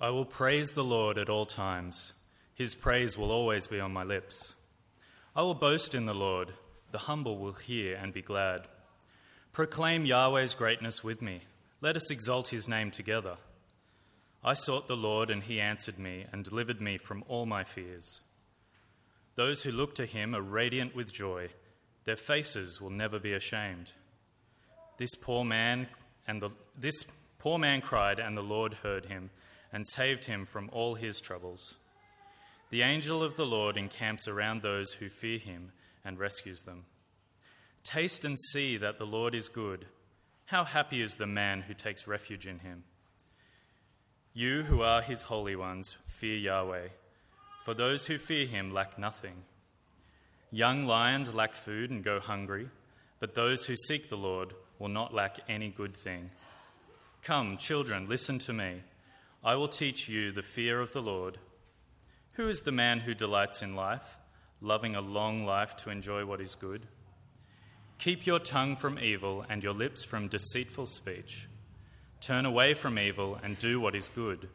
I 0.00 0.10
will 0.10 0.24
praise 0.24 0.72
the 0.72 0.84
Lord 0.84 1.18
at 1.18 1.28
all 1.28 1.44
times. 1.44 2.12
His 2.54 2.76
praise 2.76 3.18
will 3.18 3.32
always 3.32 3.66
be 3.66 3.80
on 3.80 3.92
my 3.92 4.04
lips. 4.04 4.54
I 5.34 5.42
will 5.42 5.54
boast 5.54 5.92
in 5.92 6.06
the 6.06 6.14
Lord. 6.14 6.52
The 6.92 6.98
humble 6.98 7.36
will 7.36 7.54
hear 7.54 7.96
and 7.96 8.12
be 8.12 8.22
glad. 8.22 8.68
Proclaim 9.52 10.06
Yahweh's 10.06 10.54
greatness 10.54 11.02
with 11.02 11.20
me. 11.20 11.40
Let 11.80 11.96
us 11.96 12.12
exalt 12.12 12.48
his 12.48 12.68
name 12.68 12.92
together. 12.92 13.38
I 14.44 14.54
sought 14.54 14.86
the 14.86 14.96
Lord, 14.96 15.30
and 15.30 15.42
he 15.42 15.60
answered 15.60 15.98
me 15.98 16.26
and 16.32 16.44
delivered 16.44 16.80
me 16.80 16.96
from 16.96 17.24
all 17.26 17.44
my 17.44 17.64
fears. 17.64 18.20
Those 19.34 19.64
who 19.64 19.72
look 19.72 19.96
to 19.96 20.06
him 20.06 20.32
are 20.32 20.40
radiant 20.40 20.94
with 20.94 21.12
joy. 21.12 21.48
Their 22.04 22.16
faces 22.16 22.80
will 22.80 22.90
never 22.90 23.18
be 23.18 23.32
ashamed. 23.32 23.90
This 24.96 25.16
poor 25.16 25.44
man 25.44 25.88
and 26.28 26.40
the, 26.40 26.50
this 26.78 27.04
poor 27.40 27.58
man 27.58 27.80
cried, 27.80 28.20
and 28.20 28.36
the 28.36 28.42
Lord 28.42 28.74
heard 28.74 29.06
him 29.06 29.30
and 29.72 29.86
saved 29.86 30.24
him 30.24 30.44
from 30.44 30.70
all 30.72 30.94
his 30.94 31.20
troubles. 31.20 31.76
The 32.70 32.82
angel 32.82 33.22
of 33.22 33.36
the 33.36 33.46
Lord 33.46 33.76
encamps 33.76 34.28
around 34.28 34.62
those 34.62 34.94
who 34.94 35.08
fear 35.08 35.38
him 35.38 35.72
and 36.04 36.18
rescues 36.18 36.62
them. 36.62 36.84
Taste 37.82 38.24
and 38.24 38.38
see 38.38 38.76
that 38.76 38.98
the 38.98 39.06
Lord 39.06 39.34
is 39.34 39.48
good. 39.48 39.86
How 40.46 40.64
happy 40.64 41.00
is 41.00 41.16
the 41.16 41.26
man 41.26 41.62
who 41.62 41.74
takes 41.74 42.06
refuge 42.06 42.46
in 42.46 42.58
him. 42.60 42.84
You 44.34 44.62
who 44.62 44.82
are 44.82 45.02
his 45.02 45.24
holy 45.24 45.56
ones, 45.56 45.96
fear 46.06 46.36
Yahweh, 46.36 46.88
for 47.64 47.74
those 47.74 48.06
who 48.06 48.18
fear 48.18 48.46
him 48.46 48.72
lack 48.72 48.98
nothing. 48.98 49.44
Young 50.50 50.86
lions 50.86 51.34
lack 51.34 51.54
food 51.54 51.90
and 51.90 52.04
go 52.04 52.20
hungry, 52.20 52.68
but 53.20 53.34
those 53.34 53.66
who 53.66 53.76
seek 53.76 54.08
the 54.08 54.16
Lord 54.16 54.54
will 54.78 54.88
not 54.88 55.12
lack 55.12 55.40
any 55.48 55.68
good 55.68 55.96
thing. 55.96 56.30
Come, 57.22 57.56
children, 57.56 58.08
listen 58.08 58.38
to 58.40 58.52
me. 58.52 58.82
I 59.48 59.54
will 59.54 59.68
teach 59.68 60.10
you 60.10 60.30
the 60.30 60.42
fear 60.42 60.78
of 60.78 60.92
the 60.92 61.00
Lord. 61.00 61.38
Who 62.34 62.48
is 62.48 62.60
the 62.60 62.70
man 62.70 63.00
who 63.00 63.14
delights 63.14 63.62
in 63.62 63.74
life, 63.74 64.18
loving 64.60 64.94
a 64.94 65.00
long 65.00 65.46
life 65.46 65.74
to 65.78 65.90
enjoy 65.90 66.26
what 66.26 66.42
is 66.42 66.54
good? 66.54 66.86
Keep 67.96 68.26
your 68.26 68.40
tongue 68.40 68.76
from 68.76 68.98
evil 68.98 69.46
and 69.48 69.62
your 69.62 69.72
lips 69.72 70.04
from 70.04 70.28
deceitful 70.28 70.84
speech. 70.84 71.48
Turn 72.20 72.44
away 72.44 72.74
from 72.74 72.98
evil 72.98 73.38
and 73.42 73.58
do 73.58 73.80
what 73.80 73.94
is 73.94 74.10
good. 74.14 74.50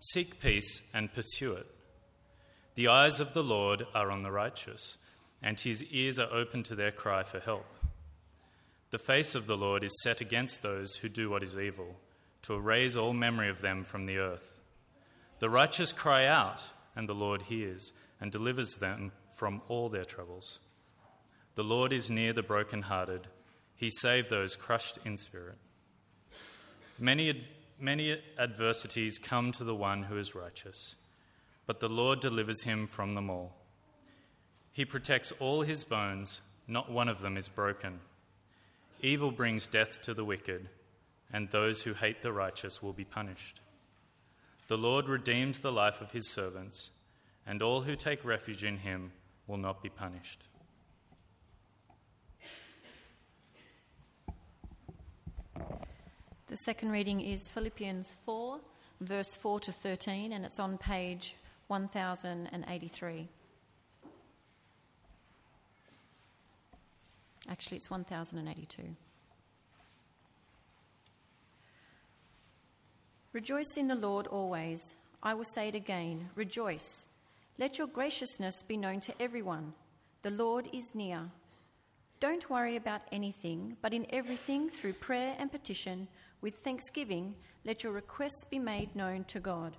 Seek 0.00 0.40
peace 0.40 0.80
and 0.92 1.14
pursue 1.14 1.52
it. 1.52 1.68
The 2.74 2.88
eyes 2.88 3.20
of 3.20 3.34
the 3.34 3.44
Lord 3.44 3.86
are 3.94 4.10
on 4.10 4.24
the 4.24 4.32
righteous, 4.32 4.96
and 5.44 5.60
his 5.60 5.84
ears 5.92 6.18
are 6.18 6.32
open 6.32 6.64
to 6.64 6.74
their 6.74 6.90
cry 6.90 7.22
for 7.22 7.38
help. 7.38 7.72
The 8.90 8.98
face 8.98 9.36
of 9.36 9.46
the 9.46 9.56
Lord 9.56 9.84
is 9.84 10.02
set 10.02 10.20
against 10.20 10.60
those 10.60 10.96
who 10.96 11.08
do 11.08 11.30
what 11.30 11.44
is 11.44 11.56
evil 11.56 11.94
to 12.44 12.54
erase 12.54 12.94
all 12.94 13.14
memory 13.14 13.48
of 13.48 13.62
them 13.62 13.84
from 13.84 14.04
the 14.04 14.18
earth. 14.18 14.60
The 15.38 15.48
righteous 15.48 15.92
cry 15.92 16.26
out, 16.26 16.62
and 16.94 17.08
the 17.08 17.14
Lord 17.14 17.42
hears 17.42 17.92
and 18.20 18.30
delivers 18.30 18.76
them 18.76 19.12
from 19.32 19.62
all 19.68 19.88
their 19.88 20.04
troubles. 20.04 20.60
The 21.54 21.64
Lord 21.64 21.92
is 21.92 22.10
near 22.10 22.32
the 22.32 22.42
brokenhearted, 22.42 23.28
he 23.76 23.90
saves 23.90 24.28
those 24.28 24.56
crushed 24.56 24.98
in 25.04 25.16
spirit. 25.16 25.56
Many, 26.98 27.46
many 27.80 28.20
adversities 28.38 29.18
come 29.18 29.50
to 29.52 29.64
the 29.64 29.74
one 29.74 30.04
who 30.04 30.18
is 30.18 30.34
righteous, 30.34 30.96
but 31.66 31.80
the 31.80 31.88
Lord 31.88 32.20
delivers 32.20 32.62
him 32.62 32.86
from 32.86 33.14
them 33.14 33.30
all. 33.30 33.56
He 34.72 34.84
protects 34.84 35.32
all 35.32 35.62
his 35.62 35.84
bones, 35.84 36.42
not 36.68 36.92
one 36.92 37.08
of 37.08 37.20
them 37.20 37.36
is 37.36 37.48
broken. 37.48 38.00
Evil 39.00 39.30
brings 39.30 39.66
death 39.66 40.02
to 40.02 40.12
the 40.12 40.24
wicked 40.24 40.68
and 41.32 41.50
those 41.50 41.82
who 41.82 41.94
hate 41.94 42.22
the 42.22 42.32
righteous 42.32 42.82
will 42.82 42.92
be 42.92 43.04
punished. 43.04 43.60
The 44.68 44.78
Lord 44.78 45.08
redeems 45.08 45.58
the 45.58 45.72
life 45.72 46.00
of 46.00 46.12
his 46.12 46.30
servants, 46.30 46.90
and 47.46 47.62
all 47.62 47.82
who 47.82 47.96
take 47.96 48.24
refuge 48.24 48.64
in 48.64 48.78
him 48.78 49.12
will 49.46 49.58
not 49.58 49.82
be 49.82 49.90
punished. 49.90 50.44
The 56.46 56.56
second 56.58 56.92
reading 56.92 57.20
is 57.20 57.48
Philippians 57.48 58.14
4, 58.24 58.60
verse 59.00 59.34
4 59.36 59.60
to 59.60 59.72
13, 59.72 60.32
and 60.32 60.44
it's 60.44 60.60
on 60.60 60.78
page 60.78 61.36
1083. 61.66 63.28
Actually, 67.48 67.76
it's 67.76 67.90
1082. 67.90 68.82
Rejoice 73.34 73.76
in 73.76 73.88
the 73.88 73.96
Lord 73.96 74.28
always. 74.28 74.94
I 75.20 75.34
will 75.34 75.44
say 75.44 75.66
it 75.66 75.74
again 75.74 76.30
rejoice. 76.36 77.08
Let 77.58 77.78
your 77.78 77.88
graciousness 77.88 78.62
be 78.62 78.76
known 78.76 79.00
to 79.00 79.14
everyone. 79.20 79.74
The 80.22 80.30
Lord 80.30 80.68
is 80.72 80.94
near. 80.94 81.32
Don't 82.20 82.48
worry 82.48 82.76
about 82.76 83.02
anything, 83.10 83.76
but 83.82 83.92
in 83.92 84.06
everything, 84.10 84.70
through 84.70 84.92
prayer 84.92 85.34
and 85.36 85.50
petition, 85.50 86.06
with 86.42 86.54
thanksgiving, 86.54 87.34
let 87.64 87.82
your 87.82 87.92
requests 87.92 88.44
be 88.48 88.60
made 88.60 88.94
known 88.94 89.24
to 89.24 89.40
God. 89.40 89.76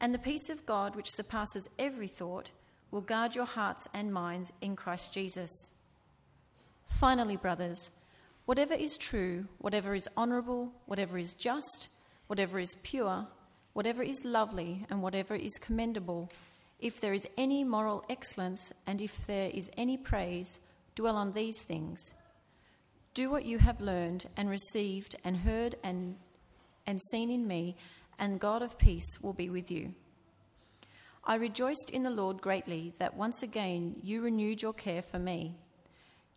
And 0.00 0.14
the 0.14 0.18
peace 0.18 0.48
of 0.48 0.64
God, 0.64 0.96
which 0.96 1.10
surpasses 1.10 1.68
every 1.78 2.08
thought, 2.08 2.52
will 2.90 3.02
guard 3.02 3.34
your 3.34 3.44
hearts 3.44 3.86
and 3.92 4.14
minds 4.14 4.50
in 4.62 4.76
Christ 4.76 5.12
Jesus. 5.12 5.72
Finally, 6.86 7.36
brothers, 7.36 7.90
whatever 8.46 8.72
is 8.72 8.96
true, 8.96 9.44
whatever 9.58 9.94
is 9.94 10.08
honourable, 10.16 10.72
whatever 10.86 11.18
is 11.18 11.34
just, 11.34 11.88
whatever 12.30 12.60
is 12.60 12.76
pure, 12.84 13.26
whatever 13.72 14.04
is 14.04 14.24
lovely, 14.24 14.86
and 14.88 15.02
whatever 15.02 15.34
is 15.34 15.58
commendable, 15.58 16.30
if 16.78 17.00
there 17.00 17.12
is 17.12 17.26
any 17.36 17.64
moral 17.64 18.04
excellence 18.08 18.72
and 18.86 19.00
if 19.00 19.26
there 19.26 19.50
is 19.52 19.68
any 19.76 19.96
praise, 19.96 20.60
dwell 20.94 21.16
on 21.16 21.32
these 21.32 21.60
things. 21.64 21.98
Do 23.14 23.30
what 23.30 23.46
you 23.46 23.58
have 23.58 23.80
learned 23.80 24.26
and 24.36 24.48
received 24.48 25.16
and 25.24 25.38
heard 25.38 25.74
and, 25.82 26.14
and 26.86 27.00
seen 27.10 27.32
in 27.32 27.48
me, 27.48 27.74
and 28.16 28.38
God 28.38 28.62
of 28.62 28.78
peace 28.78 29.18
will 29.20 29.32
be 29.32 29.50
with 29.50 29.68
you. 29.68 29.92
I 31.24 31.34
rejoiced 31.34 31.90
in 31.92 32.04
the 32.04 32.10
Lord 32.10 32.40
greatly 32.40 32.94
that 33.00 33.16
once 33.16 33.42
again 33.42 33.96
you 34.04 34.22
renewed 34.22 34.62
your 34.62 34.72
care 34.72 35.02
for 35.02 35.18
me. 35.18 35.56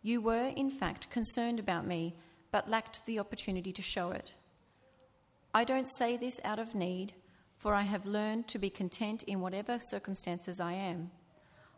You 0.02 0.20
were, 0.20 0.50
in 0.56 0.70
fact, 0.70 1.08
concerned 1.10 1.60
about 1.60 1.86
me, 1.86 2.16
but 2.50 2.68
lacked 2.68 3.06
the 3.06 3.20
opportunity 3.20 3.72
to 3.72 3.80
show 3.80 4.10
it. 4.10 4.34
I 5.56 5.62
don't 5.62 5.88
say 5.88 6.16
this 6.16 6.40
out 6.42 6.58
of 6.58 6.74
need, 6.74 7.12
for 7.58 7.74
I 7.74 7.82
have 7.82 8.04
learned 8.04 8.48
to 8.48 8.58
be 8.58 8.70
content 8.70 9.22
in 9.22 9.40
whatever 9.40 9.78
circumstances 9.80 10.58
I 10.58 10.72
am. 10.72 11.12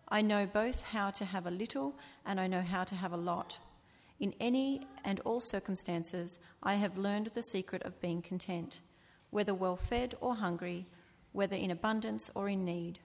I 0.08 0.22
know 0.22 0.46
both 0.46 0.80
how 0.80 1.10
to 1.10 1.26
have 1.26 1.46
a 1.46 1.50
little 1.50 1.98
and 2.24 2.40
I 2.40 2.46
know 2.46 2.62
how 2.62 2.84
to 2.84 2.94
have 2.94 3.12
a 3.12 3.18
lot. 3.18 3.58
In 4.18 4.32
any 4.40 4.86
and 5.04 5.20
all 5.20 5.40
circumstances, 5.40 6.38
I 6.62 6.76
have 6.76 6.96
learned 6.96 7.32
the 7.34 7.42
secret 7.42 7.82
of 7.82 8.00
being 8.00 8.22
content, 8.22 8.80
whether 9.28 9.52
well 9.52 9.76
fed 9.76 10.14
or 10.22 10.36
hungry, 10.36 10.86
whether 11.32 11.56
in 11.56 11.70
abundance 11.70 12.30
or 12.34 12.48
in 12.48 12.64
need. 12.64 13.00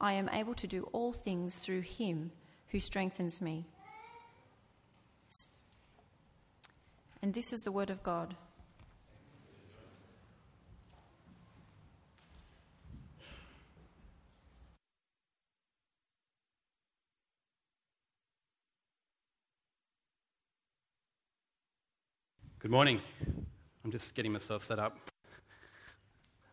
I 0.00 0.14
am 0.14 0.30
able 0.32 0.54
to 0.54 0.66
do 0.66 0.88
all 0.92 1.12
things 1.12 1.58
through 1.58 1.82
Him 1.82 2.32
who 2.68 2.80
strengthens 2.80 3.42
me. 3.42 3.66
And 7.20 7.34
this 7.34 7.52
is 7.52 7.60
the 7.60 7.72
word 7.72 7.90
of 7.90 8.02
God. 8.02 8.34
Good 22.66 22.72
morning. 22.72 23.00
I'm 23.84 23.92
just 23.92 24.12
getting 24.16 24.32
myself 24.32 24.64
set 24.64 24.80
up. 24.80 24.98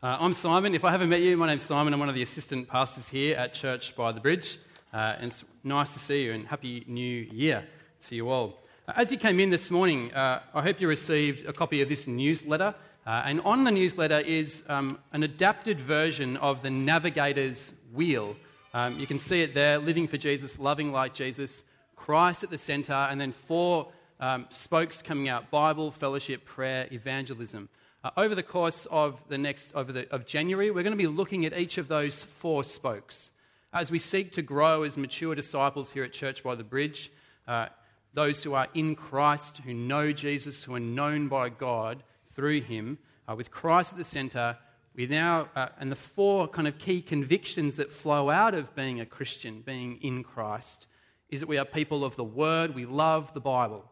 Uh, 0.04 0.16
I'm 0.20 0.34
Simon. 0.34 0.76
If 0.76 0.86
I 0.86 0.92
haven't 0.92 1.10
met 1.10 1.22
you, 1.22 1.36
my 1.36 1.48
name's 1.48 1.64
Simon. 1.64 1.92
I'm 1.92 2.00
one 2.00 2.08
of 2.08 2.14
the 2.14 2.22
assistant 2.22 2.68
pastors 2.68 3.10
here 3.10 3.36
at 3.36 3.56
Church 3.56 3.96
by 3.96 4.12
the 4.12 4.20
Bridge. 4.20 4.60
Uh, 4.94 5.16
and 5.18 5.32
it's 5.32 5.44
nice 5.64 5.92
to 5.94 5.98
see 5.98 6.26
you 6.26 6.34
and 6.34 6.46
Happy 6.46 6.86
New 6.88 7.02
Year 7.02 7.68
to 8.06 8.16
you 8.16 8.30
all. 8.30 8.60
Uh, 8.88 8.94
as 8.96 9.12
you 9.12 9.18
came 9.18 9.40
in 9.40 9.50
this 9.50 9.72
morning, 9.72 10.14
uh, 10.14 10.42
I 10.54 10.62
hope 10.62 10.80
you 10.80 10.88
received 10.88 11.48
a 11.48 11.52
copy 11.52 11.82
of 11.82 11.90
this 11.90 12.06
newsletter. 12.06 12.76
Uh, 13.08 13.24
and 13.26 13.42
on 13.42 13.64
the 13.64 13.72
newsletter 13.72 14.20
is 14.20 14.64
um, 14.70 15.00
an 15.14 15.24
adapted 15.24 15.80
version 15.80 16.38
of 16.38 16.62
the 16.62 16.70
Navigator's 16.70 17.74
Wheel. 17.92 18.36
Um, 18.76 19.00
you 19.00 19.08
can 19.08 19.18
see 19.18 19.42
it 19.42 19.56
there 19.56 19.80
living 19.80 20.08
for 20.08 20.18
Jesus, 20.18 20.60
loving 20.60 20.92
like 20.92 21.16
Jesus, 21.16 21.64
Christ 21.96 22.44
at 22.44 22.52
the 22.52 22.60
center, 22.60 22.94
and 22.94 23.20
then 23.20 23.32
four 23.32 23.88
um, 24.24 24.48
spokes 24.52 25.02
coming 25.02 25.28
out 25.28 25.52
Bible, 25.52 25.92
fellowship, 25.92 26.46
prayer, 26.46 26.88
evangelism. 26.94 27.68
Uh, 28.06 28.12
over 28.16 28.36
the 28.36 28.42
course 28.42 28.88
of 28.90 29.22
the 29.28 29.38
next, 29.38 29.76
over 29.76 29.92
the, 29.92 30.10
of 30.14 30.26
January, 30.26 30.72
we're 30.72 30.84
going 30.84 30.98
to 30.98 30.98
be 30.98 31.08
looking 31.08 31.46
at 31.46 31.58
each 31.58 31.78
of 31.78 31.90
those 31.90 32.24
four 32.24 32.64
spokes. 32.64 33.32
As 33.74 33.92
we 33.92 34.00
seek 34.00 34.32
to 34.34 34.42
grow 34.42 34.84
as 34.84 34.98
mature 34.98 35.36
disciples 35.36 35.92
here 35.92 36.06
at 36.06 36.14
Church 36.14 36.42
by 36.42 36.56
the 36.56 36.64
Bridge, 36.64 37.12
uh, 37.50 37.66
those 38.14 38.42
who 38.42 38.54
are 38.54 38.70
in 38.74 38.96
Christ, 38.96 39.58
who 39.58 39.74
know 39.74 40.14
Jesus, 40.14 40.64
who 40.64 40.74
are 40.74 40.80
known 40.80 41.28
by 41.28 41.50
God 41.50 42.02
through 42.32 42.62
Him, 42.62 43.00
uh, 43.28 43.36
with 43.36 43.52
Christ 43.52 43.92
at 43.92 43.98
the 43.98 44.06
center, 44.06 44.58
We 44.96 45.06
now, 45.06 45.50
uh, 45.54 45.68
and 45.82 45.92
the 45.92 45.98
four 45.98 46.48
kind 46.48 46.70
of 46.70 46.78
key 46.78 47.02
convictions 47.02 47.76
that 47.76 47.92
flow 47.92 48.30
out 48.30 48.56
of 48.56 48.74
being 48.74 49.02
a 49.02 49.06
Christian, 49.06 49.64
being 49.66 49.98
in 50.02 50.24
Christ, 50.24 50.88
is 51.28 51.42
that 51.42 51.50
we 51.50 51.58
are 51.58 51.66
people 51.66 52.06
of 52.06 52.16
the 52.16 52.24
Word, 52.24 52.74
we 52.74 52.86
love 52.86 53.34
the 53.34 53.42
Bible. 53.42 53.84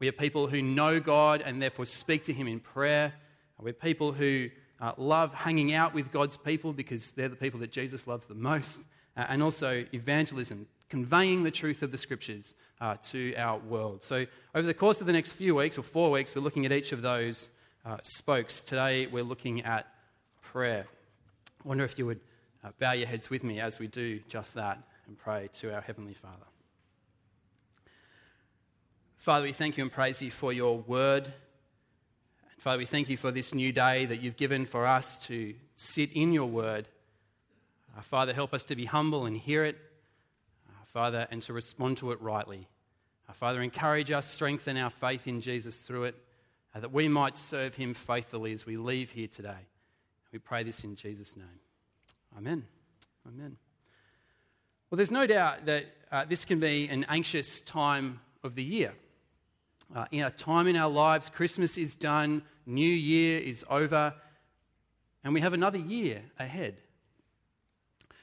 We 0.00 0.08
are 0.08 0.12
people 0.12 0.46
who 0.46 0.62
know 0.62 1.00
God 1.00 1.40
and 1.40 1.60
therefore 1.60 1.86
speak 1.86 2.24
to 2.24 2.32
Him 2.32 2.46
in 2.46 2.60
prayer. 2.60 3.12
We're 3.60 3.72
people 3.72 4.12
who 4.12 4.48
uh, 4.80 4.92
love 4.96 5.34
hanging 5.34 5.74
out 5.74 5.92
with 5.92 6.12
God's 6.12 6.36
people 6.36 6.72
because 6.72 7.10
they're 7.10 7.28
the 7.28 7.36
people 7.36 7.58
that 7.60 7.72
Jesus 7.72 8.06
loves 8.06 8.26
the 8.26 8.34
most. 8.34 8.80
Uh, 9.16 9.26
and 9.28 9.42
also 9.42 9.84
evangelism, 9.92 10.66
conveying 10.88 11.42
the 11.42 11.50
truth 11.50 11.82
of 11.82 11.90
the 11.90 11.98
Scriptures 11.98 12.54
uh, 12.80 12.96
to 13.02 13.34
our 13.34 13.58
world. 13.58 14.00
So, 14.00 14.24
over 14.54 14.64
the 14.64 14.74
course 14.74 15.00
of 15.00 15.08
the 15.08 15.12
next 15.12 15.32
few 15.32 15.56
weeks 15.56 15.76
or 15.76 15.82
four 15.82 16.12
weeks, 16.12 16.36
we're 16.36 16.42
looking 16.42 16.64
at 16.66 16.72
each 16.72 16.92
of 16.92 17.02
those 17.02 17.50
uh, 17.84 17.96
spokes. 18.02 18.60
Today, 18.60 19.08
we're 19.08 19.24
looking 19.24 19.62
at 19.62 19.88
prayer. 20.40 20.86
I 21.64 21.68
wonder 21.68 21.84
if 21.84 21.98
you 21.98 22.06
would 22.06 22.20
uh, 22.62 22.70
bow 22.78 22.92
your 22.92 23.08
heads 23.08 23.28
with 23.28 23.42
me 23.42 23.58
as 23.58 23.80
we 23.80 23.88
do 23.88 24.20
just 24.28 24.54
that 24.54 24.78
and 25.08 25.18
pray 25.18 25.48
to 25.54 25.74
our 25.74 25.80
Heavenly 25.80 26.14
Father. 26.14 26.46
Father, 29.18 29.46
we 29.46 29.52
thank 29.52 29.76
you 29.76 29.82
and 29.82 29.92
praise 29.92 30.22
you 30.22 30.30
for 30.30 30.52
your 30.52 30.78
word. 30.78 31.30
Father, 32.58 32.78
we 32.78 32.86
thank 32.86 33.08
you 33.08 33.16
for 33.16 33.32
this 33.32 33.52
new 33.52 33.72
day 33.72 34.06
that 34.06 34.22
you've 34.22 34.36
given 34.36 34.64
for 34.64 34.86
us 34.86 35.18
to 35.26 35.54
sit 35.74 36.12
in 36.12 36.32
your 36.32 36.46
word. 36.46 36.86
Uh, 37.96 38.00
Father, 38.00 38.32
help 38.32 38.54
us 38.54 38.62
to 38.64 38.76
be 38.76 38.84
humble 38.84 39.26
and 39.26 39.36
hear 39.36 39.64
it, 39.64 39.76
uh, 40.68 40.84
Father, 40.92 41.26
and 41.32 41.42
to 41.42 41.52
respond 41.52 41.96
to 41.98 42.12
it 42.12 42.22
rightly. 42.22 42.68
Uh, 43.28 43.32
Father, 43.32 43.60
encourage 43.60 44.12
us, 44.12 44.24
strengthen 44.24 44.76
our 44.76 44.88
faith 44.88 45.26
in 45.26 45.40
Jesus 45.40 45.78
through 45.78 46.04
it, 46.04 46.14
uh, 46.76 46.80
that 46.80 46.92
we 46.92 47.08
might 47.08 47.36
serve 47.36 47.74
him 47.74 47.94
faithfully 47.94 48.52
as 48.52 48.66
we 48.66 48.76
leave 48.76 49.10
here 49.10 49.28
today. 49.28 49.66
We 50.32 50.38
pray 50.38 50.62
this 50.62 50.84
in 50.84 50.94
Jesus' 50.94 51.36
name. 51.36 51.60
Amen. 52.36 52.64
Amen. 53.26 53.56
Well, 54.90 54.96
there's 54.96 55.10
no 55.10 55.26
doubt 55.26 55.66
that 55.66 55.86
uh, 56.12 56.24
this 56.24 56.44
can 56.44 56.60
be 56.60 56.88
an 56.88 57.04
anxious 57.08 57.60
time 57.62 58.20
of 58.44 58.54
the 58.54 58.62
year. 58.62 58.94
Uh, 59.94 60.04
in 60.12 60.22
a 60.22 60.30
time 60.30 60.66
in 60.66 60.76
our 60.76 60.90
lives, 60.90 61.30
Christmas 61.30 61.78
is 61.78 61.94
done, 61.94 62.42
New 62.66 62.88
Year 62.88 63.38
is 63.38 63.64
over, 63.70 64.14
and 65.24 65.32
we 65.32 65.40
have 65.40 65.54
another 65.54 65.78
year 65.78 66.22
ahead. 66.38 66.76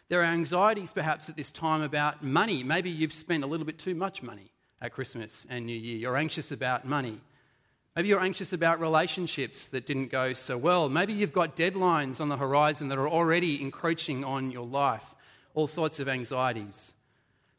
There 0.07 0.21
are 0.21 0.25
anxieties 0.25 0.93
perhaps 0.93 1.29
at 1.29 1.35
this 1.35 1.51
time 1.51 1.81
about 1.81 2.23
money. 2.23 2.63
Maybe 2.63 2.91
you've 2.91 3.13
spent 3.13 3.43
a 3.43 3.47
little 3.47 3.65
bit 3.65 3.79
too 3.79 3.95
much 3.95 4.21
money 4.21 4.51
at 4.81 4.91
Christmas 4.91 5.47
and 5.49 5.65
New 5.65 5.75
Year. 5.75 5.97
You're 5.97 6.17
anxious 6.17 6.51
about 6.51 6.85
money. 6.85 7.19
Maybe 7.95 8.09
you're 8.09 8.21
anxious 8.21 8.53
about 8.53 8.79
relationships 8.79 9.67
that 9.67 9.87
didn't 9.87 10.11
go 10.11 10.33
so 10.33 10.57
well. 10.57 10.89
Maybe 10.89 11.13
you've 11.13 11.33
got 11.33 11.55
deadlines 11.55 12.21
on 12.21 12.29
the 12.29 12.37
horizon 12.37 12.89
that 12.89 12.99
are 12.99 13.09
already 13.09 13.61
encroaching 13.61 14.23
on 14.23 14.51
your 14.51 14.65
life. 14.65 15.15
All 15.55 15.65
sorts 15.65 15.99
of 15.99 16.07
anxieties. 16.07 16.93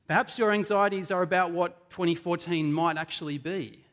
Perhaps 0.06 0.38
your 0.38 0.52
anxieties 0.52 1.10
are 1.10 1.22
about 1.22 1.50
what 1.50 1.90
2014 1.90 2.72
might 2.72 2.96
actually 2.96 3.38
be. 3.38 3.85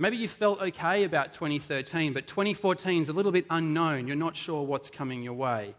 Maybe 0.00 0.16
you 0.16 0.28
felt 0.28 0.62
okay 0.62 1.04
about 1.04 1.30
2013, 1.34 2.14
but 2.14 2.26
2014 2.26 3.02
is 3.02 3.10
a 3.10 3.12
little 3.12 3.32
bit 3.32 3.44
unknown. 3.50 4.06
You're 4.06 4.16
not 4.16 4.34
sure 4.34 4.62
what's 4.62 4.90
coming 4.90 5.22
your 5.22 5.34
way. 5.34 5.74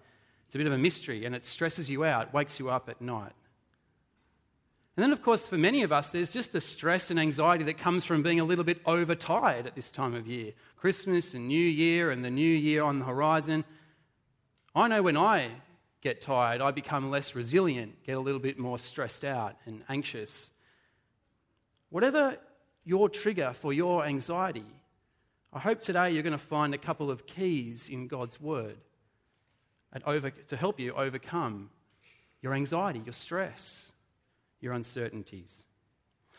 It's 0.45 0.53
a 0.53 0.59
bit 0.59 0.68
of 0.68 0.73
a 0.73 0.77
mystery 0.77 1.25
and 1.25 1.33
it 1.33 1.44
stresses 1.44 1.89
you 1.89 2.06
out, 2.06 2.31
wakes 2.31 2.59
you 2.59 2.69
up 2.69 2.88
at 2.88 3.01
night. 3.01 3.31
And 4.95 5.03
then, 5.03 5.12
of 5.12 5.23
course, 5.23 5.47
for 5.47 5.57
many 5.57 5.81
of 5.81 5.91
us, 5.91 6.12
there's 6.12 6.29
just 6.29 6.53
the 6.53 6.62
stress 6.62 7.09
and 7.09 7.19
anxiety 7.19 7.63
that 7.63 7.79
comes 7.79 8.06
from 8.06 8.21
being 8.21 8.39
a 8.39 8.44
little 8.44 8.63
bit 8.63 8.79
overtired 8.85 9.65
at 9.65 9.73
this 9.73 9.89
time 9.89 10.13
of 10.13 10.27
year. 10.27 10.51
Christmas 10.77 11.33
and 11.33 11.47
New 11.47 11.57
Year 11.57 12.12
and 12.12 12.23
the 12.23 12.29
New 12.29 12.44
Year 12.44 12.83
on 12.83 13.00
the 13.00 13.06
horizon. 13.06 13.65
I 14.75 14.88
know 14.88 15.01
when 15.01 15.18
I 15.18 15.50
get 16.01 16.21
tired, 16.21 16.62
I 16.62 16.69
become 16.69 17.09
less 17.09 17.33
resilient, 17.33 18.03
get 18.06 18.18
a 18.18 18.19
little 18.19 18.39
bit 18.39 18.59
more 18.59 18.77
stressed 18.77 19.25
out 19.25 19.56
and 19.65 19.81
anxious. 19.89 20.51
Whatever 21.89 22.38
your 22.83 23.10
trigger 23.10 23.54
for 23.54 23.74
your 23.74 24.06
anxiety, 24.06 24.66
I 25.54 25.60
hope 25.60 25.81
today 25.81 26.12
you're 26.12 26.24
going 26.24 26.31
to 26.31 26.38
find 26.38 26.74
a 26.74 26.78
couple 26.78 27.12
of 27.12 27.25
keys 27.25 27.89
in 27.89 28.07
God's 28.07 28.39
Word 28.39 28.78
to 29.94 30.57
help 30.57 30.80
you 30.80 30.94
overcome 30.94 31.69
your 32.42 32.54
anxiety, 32.54 33.01
your 33.06 33.13
stress, 33.13 33.92
your 34.62 34.74
uncertainties. 34.74 35.68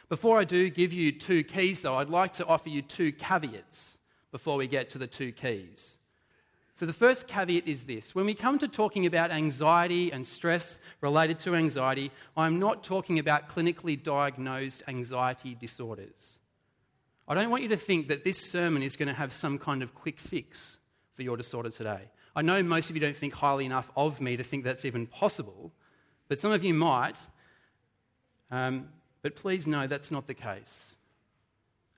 Before 0.08 0.38
I 0.38 0.44
do 0.44 0.68
give 0.70 0.92
you 0.92 1.12
two 1.12 1.44
keys, 1.44 1.80
though, 1.80 1.96
I'd 1.96 2.08
like 2.08 2.32
to 2.34 2.46
offer 2.46 2.68
you 2.68 2.82
two 2.82 3.12
caveats 3.12 3.98
before 4.30 4.56
we 4.56 4.66
get 4.66 4.90
to 4.90 4.98
the 4.98 5.06
two 5.06 5.32
keys. 5.32 5.98
So, 6.74 6.86
the 6.86 6.92
first 6.92 7.28
caveat 7.28 7.68
is 7.68 7.84
this 7.84 8.14
when 8.14 8.24
we 8.24 8.34
come 8.34 8.58
to 8.58 8.68
talking 8.68 9.04
about 9.06 9.30
anxiety 9.30 10.10
and 10.10 10.26
stress 10.26 10.80
related 11.00 11.38
to 11.40 11.54
anxiety, 11.54 12.10
I'm 12.36 12.58
not 12.58 12.82
talking 12.82 13.18
about 13.18 13.48
clinically 13.48 14.02
diagnosed 14.02 14.82
anxiety 14.88 15.54
disorders. 15.54 16.38
I 17.28 17.34
don't 17.34 17.50
want 17.50 17.62
you 17.62 17.68
to 17.70 17.76
think 17.76 18.08
that 18.08 18.24
this 18.24 18.50
sermon 18.50 18.82
is 18.82 18.96
going 18.96 19.08
to 19.08 19.14
have 19.14 19.32
some 19.32 19.58
kind 19.58 19.82
of 19.82 19.94
quick 19.94 20.18
fix 20.18 20.80
for 21.14 21.22
your 21.22 21.36
disorder 21.36 21.70
today. 21.70 22.10
I 22.34 22.42
know 22.42 22.62
most 22.62 22.88
of 22.88 22.96
you 22.96 23.00
don't 23.00 23.16
think 23.16 23.34
highly 23.34 23.66
enough 23.66 23.90
of 23.94 24.20
me 24.20 24.36
to 24.36 24.42
think 24.42 24.64
that's 24.64 24.84
even 24.84 25.06
possible, 25.06 25.72
but 26.28 26.40
some 26.40 26.52
of 26.52 26.64
you 26.64 26.72
might. 26.72 27.16
Um, 28.50 28.88
but 29.20 29.36
please 29.36 29.66
know 29.66 29.86
that's 29.86 30.10
not 30.10 30.26
the 30.26 30.34
case. 30.34 30.96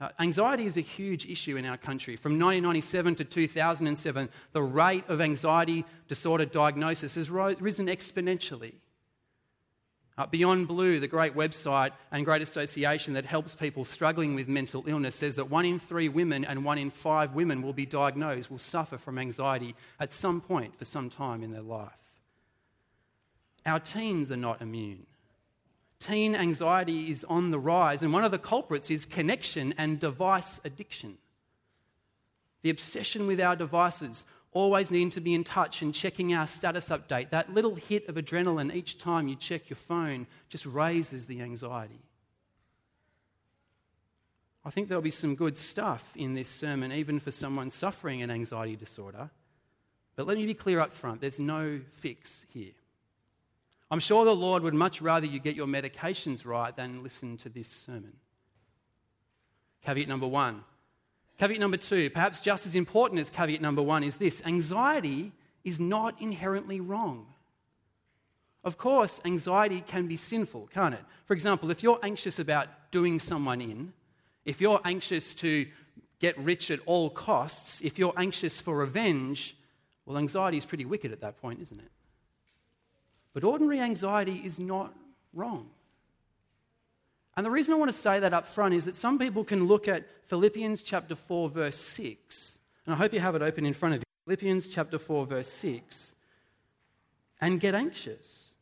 Uh, 0.04 0.10
anxiety 0.18 0.66
is 0.66 0.76
a 0.76 0.82
huge 0.82 1.24
issue 1.24 1.56
in 1.56 1.64
our 1.64 1.78
country. 1.78 2.14
From 2.14 2.32
1997 2.32 3.14
to 3.14 3.24
2007, 3.24 4.28
the 4.52 4.62
rate 4.62 5.08
of 5.08 5.22
anxiety 5.22 5.82
disorder 6.08 6.44
diagnosis 6.44 7.14
has 7.14 7.30
risen 7.30 7.86
exponentially. 7.86 8.74
Uh, 10.18 10.26
Beyond 10.26 10.68
Blue, 10.68 11.00
the 11.00 11.08
great 11.08 11.34
website 11.34 11.92
and 12.12 12.22
great 12.22 12.42
association 12.42 13.14
that 13.14 13.24
helps 13.24 13.54
people 13.54 13.82
struggling 13.82 14.34
with 14.34 14.46
mental 14.46 14.84
illness, 14.86 15.14
says 15.14 15.36
that 15.36 15.48
one 15.48 15.64
in 15.64 15.78
three 15.78 16.10
women 16.10 16.44
and 16.44 16.66
one 16.66 16.76
in 16.76 16.90
five 16.90 17.32
women 17.32 17.62
will 17.62 17.72
be 17.72 17.86
diagnosed, 17.86 18.50
will 18.50 18.58
suffer 18.58 18.98
from 18.98 19.18
anxiety 19.18 19.74
at 20.00 20.12
some 20.12 20.38
point 20.38 20.76
for 20.76 20.84
some 20.84 21.08
time 21.08 21.42
in 21.42 21.48
their 21.48 21.62
life. 21.62 21.96
Our 23.64 23.80
teens 23.80 24.30
are 24.30 24.36
not 24.36 24.60
immune. 24.60 25.06
Teen 26.00 26.34
anxiety 26.34 27.10
is 27.10 27.24
on 27.24 27.50
the 27.50 27.58
rise, 27.58 28.02
and 28.02 28.12
one 28.12 28.24
of 28.24 28.30
the 28.30 28.38
culprits 28.38 28.90
is 28.90 29.06
connection 29.06 29.74
and 29.78 29.98
device 29.98 30.60
addiction. 30.64 31.16
The 32.62 32.70
obsession 32.70 33.26
with 33.26 33.40
our 33.40 33.56
devices, 33.56 34.24
always 34.52 34.90
needing 34.90 35.10
to 35.10 35.20
be 35.20 35.34
in 35.34 35.44
touch 35.44 35.82
and 35.82 35.94
checking 35.94 36.34
our 36.34 36.46
status 36.46 36.88
update. 36.88 37.30
That 37.30 37.52
little 37.52 37.74
hit 37.74 38.08
of 38.08 38.14
adrenaline 38.14 38.74
each 38.74 38.98
time 38.98 39.28
you 39.28 39.36
check 39.36 39.68
your 39.68 39.76
phone 39.76 40.26
just 40.48 40.64
raises 40.64 41.26
the 41.26 41.40
anxiety. 41.40 42.00
I 44.64 44.70
think 44.70 44.88
there'll 44.88 45.02
be 45.02 45.10
some 45.10 45.34
good 45.34 45.58
stuff 45.58 46.10
in 46.16 46.34
this 46.34 46.48
sermon, 46.48 46.90
even 46.92 47.20
for 47.20 47.30
someone 47.30 47.68
suffering 47.68 48.22
an 48.22 48.30
anxiety 48.30 48.76
disorder. 48.76 49.28
But 50.16 50.26
let 50.26 50.38
me 50.38 50.46
be 50.46 50.54
clear 50.54 50.80
up 50.80 50.92
front 50.92 51.20
there's 51.20 51.38
no 51.38 51.80
fix 51.92 52.46
here. 52.48 52.72
I'm 53.94 54.00
sure 54.00 54.24
the 54.24 54.34
Lord 54.34 54.64
would 54.64 54.74
much 54.74 55.00
rather 55.00 55.24
you 55.24 55.38
get 55.38 55.54
your 55.54 55.68
medications 55.68 56.44
right 56.44 56.74
than 56.74 57.04
listen 57.04 57.36
to 57.36 57.48
this 57.48 57.68
sermon. 57.68 58.12
Caveat 59.86 60.08
number 60.08 60.26
one. 60.26 60.64
Caveat 61.38 61.60
number 61.60 61.76
two, 61.76 62.10
perhaps 62.10 62.40
just 62.40 62.66
as 62.66 62.74
important 62.74 63.20
as 63.20 63.30
caveat 63.30 63.60
number 63.60 63.82
one, 63.82 64.02
is 64.02 64.16
this 64.16 64.42
anxiety 64.46 65.30
is 65.62 65.78
not 65.78 66.20
inherently 66.20 66.80
wrong. 66.80 67.26
Of 68.64 68.78
course, 68.78 69.20
anxiety 69.24 69.80
can 69.86 70.08
be 70.08 70.16
sinful, 70.16 70.70
can't 70.74 70.94
it? 70.94 71.04
For 71.26 71.34
example, 71.34 71.70
if 71.70 71.84
you're 71.84 72.00
anxious 72.02 72.40
about 72.40 72.66
doing 72.90 73.20
someone 73.20 73.60
in, 73.60 73.92
if 74.44 74.60
you're 74.60 74.80
anxious 74.84 75.36
to 75.36 75.68
get 76.18 76.36
rich 76.36 76.72
at 76.72 76.80
all 76.86 77.10
costs, 77.10 77.80
if 77.80 77.96
you're 77.96 78.14
anxious 78.16 78.60
for 78.60 78.76
revenge, 78.76 79.56
well, 80.04 80.18
anxiety 80.18 80.56
is 80.56 80.64
pretty 80.64 80.84
wicked 80.84 81.12
at 81.12 81.20
that 81.20 81.40
point, 81.40 81.60
isn't 81.62 81.78
it? 81.78 81.92
But 83.34 83.44
ordinary 83.44 83.80
anxiety 83.80 84.40
is 84.44 84.58
not 84.58 84.94
wrong. 85.34 85.68
And 87.36 87.44
the 87.44 87.50
reason 87.50 87.74
I 87.74 87.76
want 87.76 87.90
to 87.90 87.98
say 87.98 88.20
that 88.20 88.32
up 88.32 88.46
front 88.46 88.74
is 88.74 88.84
that 88.84 88.96
some 88.96 89.18
people 89.18 89.44
can 89.44 89.66
look 89.66 89.88
at 89.88 90.06
Philippians 90.28 90.82
chapter 90.82 91.16
4, 91.16 91.50
verse 91.50 91.76
6, 91.76 92.60
and 92.86 92.94
I 92.94 92.96
hope 92.96 93.12
you 93.12 93.20
have 93.20 93.34
it 93.34 93.42
open 93.42 93.66
in 93.66 93.74
front 93.74 93.96
of 93.96 93.98
you. 93.98 94.04
Philippians 94.24 94.68
chapter 94.68 94.98
4, 94.98 95.26
verse 95.26 95.48
6, 95.48 96.14
and 97.40 97.60
get 97.60 97.74
anxious. 97.74 98.54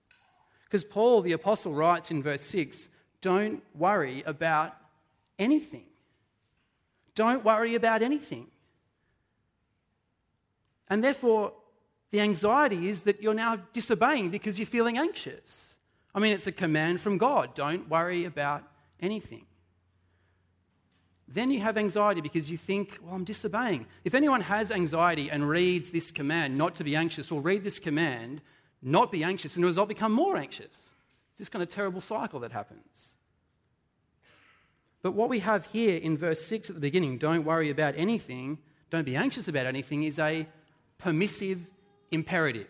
Because 0.64 0.84
Paul, 0.84 1.20
the 1.20 1.32
apostle, 1.32 1.74
writes 1.74 2.10
in 2.10 2.22
verse 2.22 2.42
6 2.42 2.88
don't 3.20 3.62
worry 3.74 4.22
about 4.26 4.74
anything. 5.38 5.84
Don't 7.14 7.44
worry 7.44 7.74
about 7.74 8.02
anything. 8.02 8.48
And 10.88 11.04
therefore, 11.04 11.52
the 12.12 12.20
anxiety 12.20 12.88
is 12.88 13.00
that 13.02 13.22
you're 13.22 13.34
now 13.34 13.56
disobeying 13.72 14.30
because 14.30 14.58
you're 14.58 14.66
feeling 14.66 14.98
anxious. 14.98 15.78
I 16.14 16.20
mean, 16.20 16.34
it's 16.34 16.46
a 16.46 16.52
command 16.52 17.00
from 17.00 17.18
God 17.18 17.54
don't 17.54 17.88
worry 17.88 18.26
about 18.26 18.62
anything. 19.00 19.46
then 21.26 21.50
you 21.50 21.60
have 21.60 21.78
anxiety 21.78 22.20
because 22.20 22.50
you 22.50 22.58
think, 22.58 22.98
well, 23.02 23.14
I'm 23.14 23.24
disobeying. 23.24 23.86
If 24.04 24.14
anyone 24.14 24.42
has 24.42 24.70
anxiety 24.70 25.30
and 25.30 25.48
reads 25.48 25.90
this 25.90 26.10
command, 26.10 26.58
not 26.58 26.74
to 26.74 26.84
be 26.84 26.94
anxious, 26.94 27.30
will 27.30 27.40
read 27.40 27.64
this 27.64 27.78
command, 27.78 28.42
not 28.82 29.10
be 29.10 29.24
anxious, 29.24 29.56
and 29.56 29.64
a 29.64 29.66
result 29.66 29.88
become 29.88 30.12
more 30.12 30.36
anxious. 30.36 30.76
It's 31.30 31.38
this 31.38 31.48
kind 31.48 31.62
of 31.62 31.70
terrible 31.70 32.02
cycle 32.02 32.40
that 32.40 32.52
happens. 32.52 33.14
But 35.00 35.12
what 35.12 35.30
we 35.30 35.38
have 35.38 35.64
here 35.66 35.96
in 35.96 36.18
verse 36.18 36.44
6 36.44 36.68
at 36.68 36.76
the 36.76 36.80
beginning, 36.80 37.16
don't 37.16 37.44
worry 37.44 37.70
about 37.70 37.94
anything, 37.96 38.58
don't 38.90 39.06
be 39.06 39.16
anxious 39.16 39.48
about 39.48 39.64
anything, 39.64 40.04
is 40.04 40.18
a 40.18 40.46
permissive 40.98 41.66
imperative. 42.12 42.68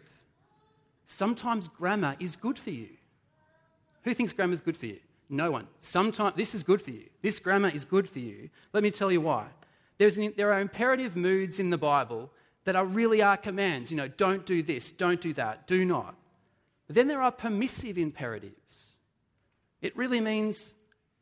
Sometimes 1.05 1.69
grammar 1.69 2.17
is 2.19 2.37
good 2.37 2.59
for 2.59 2.71
you. 2.71 2.89
Who 4.05 4.15
thinks 4.15 4.33
grammar 4.33 4.55
is 4.55 4.61
good 4.61 4.77
for 4.77 4.87
you? 4.87 4.99
No 5.29 5.51
one. 5.51 5.67
Sometimes 5.81 6.37
this 6.37 6.55
is 6.55 6.63
good 6.63 6.81
for 6.81 6.91
you. 6.91 7.05
This 7.23 7.39
grammar 7.39 7.69
is 7.69 7.85
good 7.85 8.09
for 8.09 8.19
you. 8.19 8.51
Let 8.73 8.83
me 8.83 8.91
tell 8.91 9.13
you 9.13 9.21
why. 9.21 9.47
An, 10.01 10.35
there 10.37 10.53
are 10.53 10.61
imperative 10.61 11.17
moods 11.17 11.61
in 11.61 11.71
the 11.71 11.79
Bible 11.79 12.31
that 12.65 12.77
are 12.77 12.85
really 12.85 13.23
are 13.23 13.37
commands. 13.37 13.91
You 13.91 13.97
know, 13.97 14.09
don't 14.09 14.45
do 14.47 14.63
this, 14.63 14.91
don't 14.91 15.21
do 15.21 15.33
that, 15.35 15.67
do 15.67 15.85
not. 15.85 16.15
But 16.87 16.97
then 16.97 17.09
there 17.09 17.23
are 17.23 17.33
permissive 17.33 17.99
imperatives. 17.99 18.99
It 19.81 19.97
really 19.97 20.21
means 20.21 20.75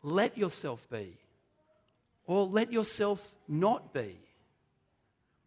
let 0.02 0.36
yourself 0.36 0.86
be, 0.90 1.16
or 2.26 2.46
let 2.46 2.72
yourself 2.72 3.32
not 3.48 3.92
be. 3.92 4.18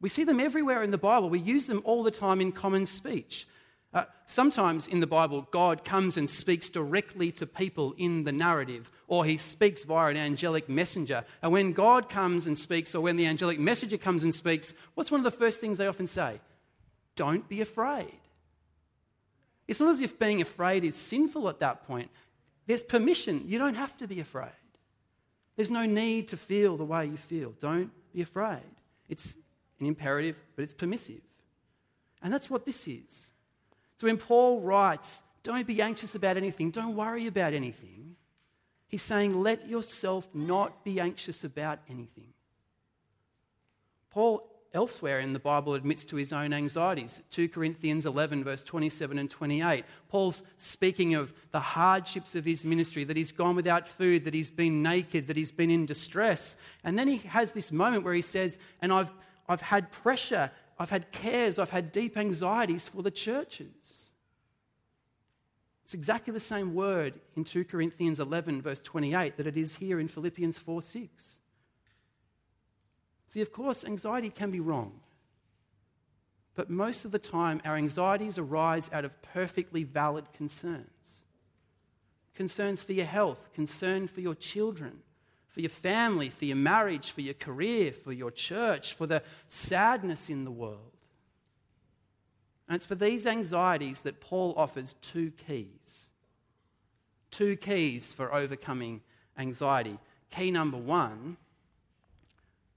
We 0.04 0.10
see 0.10 0.26
them 0.26 0.42
everywhere 0.42 0.84
in 0.84 0.92
the 0.92 0.98
Bible. 0.98 1.30
We 1.30 1.40
use 1.40 1.66
them 1.66 1.82
all 1.86 2.04
the 2.04 2.12
time 2.12 2.42
in 2.42 2.52
common 2.52 2.86
speech. 2.86 3.48
Uh, 3.94 4.04
sometimes 4.26 4.86
in 4.86 5.00
the 5.00 5.08
Bible, 5.08 5.48
God 5.50 5.86
comes 5.86 6.18
and 6.18 6.30
speaks 6.30 6.70
directly 6.70 7.32
to 7.32 7.48
people 7.48 7.96
in 7.98 8.26
the 8.26 8.34
narrative, 8.34 8.92
or 9.08 9.24
he 9.24 9.38
speaks 9.38 9.86
via 9.86 10.12
an 10.12 10.18
angelic 10.18 10.68
messenger. 10.68 11.24
And 11.42 11.54
when 11.54 11.72
God 11.72 12.10
comes 12.10 12.48
and 12.48 12.58
speaks, 12.58 12.94
or 12.94 13.00
when 13.00 13.16
the 13.16 13.26
angelic 13.26 13.60
messenger 13.60 13.98
comes 13.98 14.24
and 14.24 14.36
speaks, 14.36 14.74
what's 14.96 15.10
one 15.10 15.22
of 15.22 15.24
the 15.24 15.32
first 15.32 15.62
things 15.62 15.78
they 15.78 15.88
often 15.88 16.08
say? 16.08 16.42
Don't 17.16 17.48
be 17.48 17.62
afraid. 17.62 18.20
It's 19.70 19.80
not 19.80 19.92
as 19.92 20.02
if 20.02 20.20
being 20.20 20.42
afraid 20.42 20.84
is 20.84 20.98
sinful 20.98 21.48
at 21.48 21.62
that 21.62 21.88
point. 21.88 22.12
There's 22.68 22.84
permission. 22.84 23.44
You 23.46 23.58
don't 23.58 23.76
have 23.76 23.98
to 24.00 24.08
be 24.08 24.20
afraid. 24.20 24.52
There's 25.56 25.72
no 25.72 25.86
need 25.86 26.28
to 26.30 26.36
feel 26.36 26.76
the 26.76 26.84
way 26.84 27.06
you 27.06 27.16
feel. 27.16 27.54
Don't 27.62 27.90
be 28.14 28.22
afraid. 28.22 28.60
It's 29.08 29.38
an 29.84 29.88
imperative, 29.88 30.40
but 30.56 30.64
it's 30.64 30.74
permissive. 30.74 31.22
And 32.22 32.34
that's 32.34 32.50
what 32.50 32.66
this 32.66 32.88
is. 32.88 33.32
So 33.98 34.08
when 34.08 34.18
Paul 34.18 34.62
writes, 34.62 35.22
don't 35.44 35.68
be 35.68 35.82
anxious 35.82 36.16
about 36.16 36.38
anything, 36.38 36.72
don't 36.72 36.96
worry 36.96 37.28
about 37.28 37.54
anything, 37.54 38.16
he's 38.88 39.04
saying, 39.04 39.42
let 39.42 39.68
yourself 39.68 40.28
not 40.34 40.84
be 40.84 41.00
anxious 41.00 41.44
about 41.44 41.80
anything. 41.90 42.34
Paul 44.10 44.50
elsewhere 44.74 45.20
in 45.20 45.34
the 45.34 45.40
Bible 45.40 45.76
admits 45.76 46.04
to 46.06 46.16
his 46.16 46.34
own 46.34 46.52
anxieties. 46.52 47.22
2 47.30 47.48
Corinthians 47.50 48.06
11, 48.06 48.44
verse 48.44 48.64
27 48.64 49.20
and 49.20 49.30
28. 49.30 49.86
Paul's 50.10 50.44
speaking 50.58 51.14
of 51.14 51.34
the 51.52 51.60
hardships 51.60 52.36
of 52.36 52.44
his 52.44 52.66
ministry, 52.66 53.04
that 53.04 53.18
he's 53.18 53.32
gone 53.32 53.56
without 53.56 53.88
food, 53.88 54.26
that 54.26 54.34
he's 54.34 54.50
been 54.50 54.82
naked, 54.82 55.28
that 55.28 55.38
he's 55.38 55.52
been 55.52 55.70
in 55.70 55.86
distress. 55.86 56.58
And 56.84 56.98
then 56.98 57.08
he 57.08 57.18
has 57.18 57.54
this 57.54 57.72
moment 57.72 58.04
where 58.04 58.16
he 58.16 58.22
says, 58.22 58.58
And 58.82 58.92
I've, 58.92 59.12
I've 59.48 59.62
had 59.62 59.92
pressure 59.92 60.52
I've 60.78 60.90
had 60.90 61.12
cares, 61.12 61.60
I've 61.60 61.70
had 61.70 61.92
deep 61.92 62.18
anxieties 62.18 62.88
for 62.88 63.04
the 63.04 63.12
churches. 63.12 64.12
It's 65.84 65.94
exactly 65.94 66.34
the 66.34 66.40
same 66.40 66.74
word 66.74 67.20
in 67.36 67.44
2 67.44 67.66
Corinthians 67.66 68.20
11, 68.20 68.62
verse 68.62 68.82
28, 68.82 69.38
that 69.38 69.48
it 69.48 69.58
is 69.58 69.76
here 69.76 70.00
in 70.00 70.08
Philippians 70.08 70.58
4 70.58 70.82
6. 70.82 71.40
See, 73.28 73.42
of 73.42 73.52
course, 73.52 73.84
anxiety 73.84 74.30
can 74.30 74.52
be 74.52 74.60
wrong. 74.60 75.00
But 76.56 76.70
most 76.70 77.04
of 77.04 77.12
the 77.12 77.20
time, 77.20 77.62
our 77.66 77.76
anxieties 77.76 78.38
arise 78.38 78.90
out 78.94 79.06
of 79.06 79.22
perfectly 79.22 79.84
valid 79.84 80.32
concerns 80.34 81.24
concerns 82.36 82.82
for 82.82 82.94
your 82.94 83.06
health, 83.06 83.54
concern 83.54 84.08
for 84.08 84.20
your 84.20 84.34
children, 84.34 85.00
for 85.54 85.62
your 85.62 85.70
family, 85.70 86.30
for 86.30 86.46
your 86.46 86.58
marriage, 86.58 87.12
for 87.12 87.22
your 87.22 87.36
career, 87.36 87.94
for 87.94 88.12
your 88.12 88.32
church, 88.32 88.96
for 88.96 89.06
the 89.06 89.22
sadness 89.48 90.30
in 90.30 90.46
the 90.46 90.52
world. 90.52 90.80
And 92.68 92.76
it's 92.76 92.88
for 92.88 92.96
these 92.96 93.28
anxieties 93.28 94.02
that 94.02 94.20
Paul 94.20 94.56
offers 94.58 94.96
two 95.02 95.32
keys. 95.48 96.10
Two 97.30 97.56
keys 97.56 98.12
for 98.12 98.34
overcoming 98.34 99.02
anxiety. 99.38 100.00
Key 100.32 100.50
number 100.50 100.78
one 100.78 101.38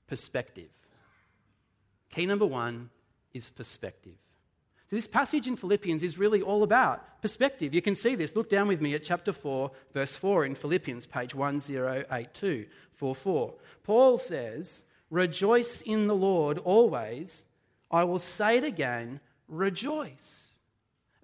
perspective. 0.06 0.68
Key 2.10 2.26
number 2.26 2.46
one 2.46 2.90
is 3.32 3.48
perspective. 3.48 4.16
So, 4.88 4.94
this 4.94 5.08
passage 5.08 5.48
in 5.48 5.56
Philippians 5.56 6.04
is 6.04 6.16
really 6.16 6.42
all 6.42 6.62
about 6.62 7.20
perspective. 7.20 7.74
You 7.74 7.82
can 7.82 7.96
see 7.96 8.14
this. 8.14 8.36
Look 8.36 8.48
down 8.48 8.68
with 8.68 8.80
me 8.80 8.94
at 8.94 9.02
chapter 9.02 9.32
4, 9.32 9.70
verse 9.92 10.14
4 10.14 10.44
in 10.44 10.54
Philippians, 10.54 11.06
page 11.06 11.34
1082, 11.34 12.66
4 12.92 13.14
4. 13.14 13.54
Paul 13.82 14.18
says, 14.18 14.84
Rejoice 15.10 15.82
in 15.82 16.06
the 16.06 16.14
Lord 16.14 16.58
always. 16.58 17.46
I 17.90 18.04
will 18.04 18.20
say 18.20 18.58
it 18.58 18.64
again, 18.64 19.20
rejoice. 19.48 20.52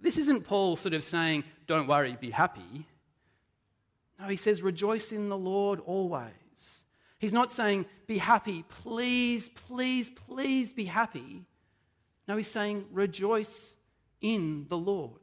This 0.00 0.18
isn't 0.18 0.44
Paul 0.44 0.74
sort 0.74 0.94
of 0.94 1.04
saying, 1.04 1.44
Don't 1.68 1.86
worry, 1.86 2.16
be 2.20 2.30
happy. 2.30 2.86
No, 4.18 4.26
he 4.26 4.36
says, 4.36 4.62
Rejoice 4.62 5.12
in 5.12 5.28
the 5.28 5.38
Lord 5.38 5.80
always. 5.86 6.84
He's 7.20 7.32
not 7.32 7.52
saying, 7.52 7.86
Be 8.08 8.18
happy, 8.18 8.64
please, 8.68 9.48
please, 9.48 10.10
please 10.10 10.72
be 10.72 10.84
happy. 10.84 11.44
No, 12.32 12.38
he's 12.38 12.48
saying, 12.48 12.86
rejoice 12.92 13.76
in 14.22 14.64
the 14.70 14.78
Lord. 14.78 15.20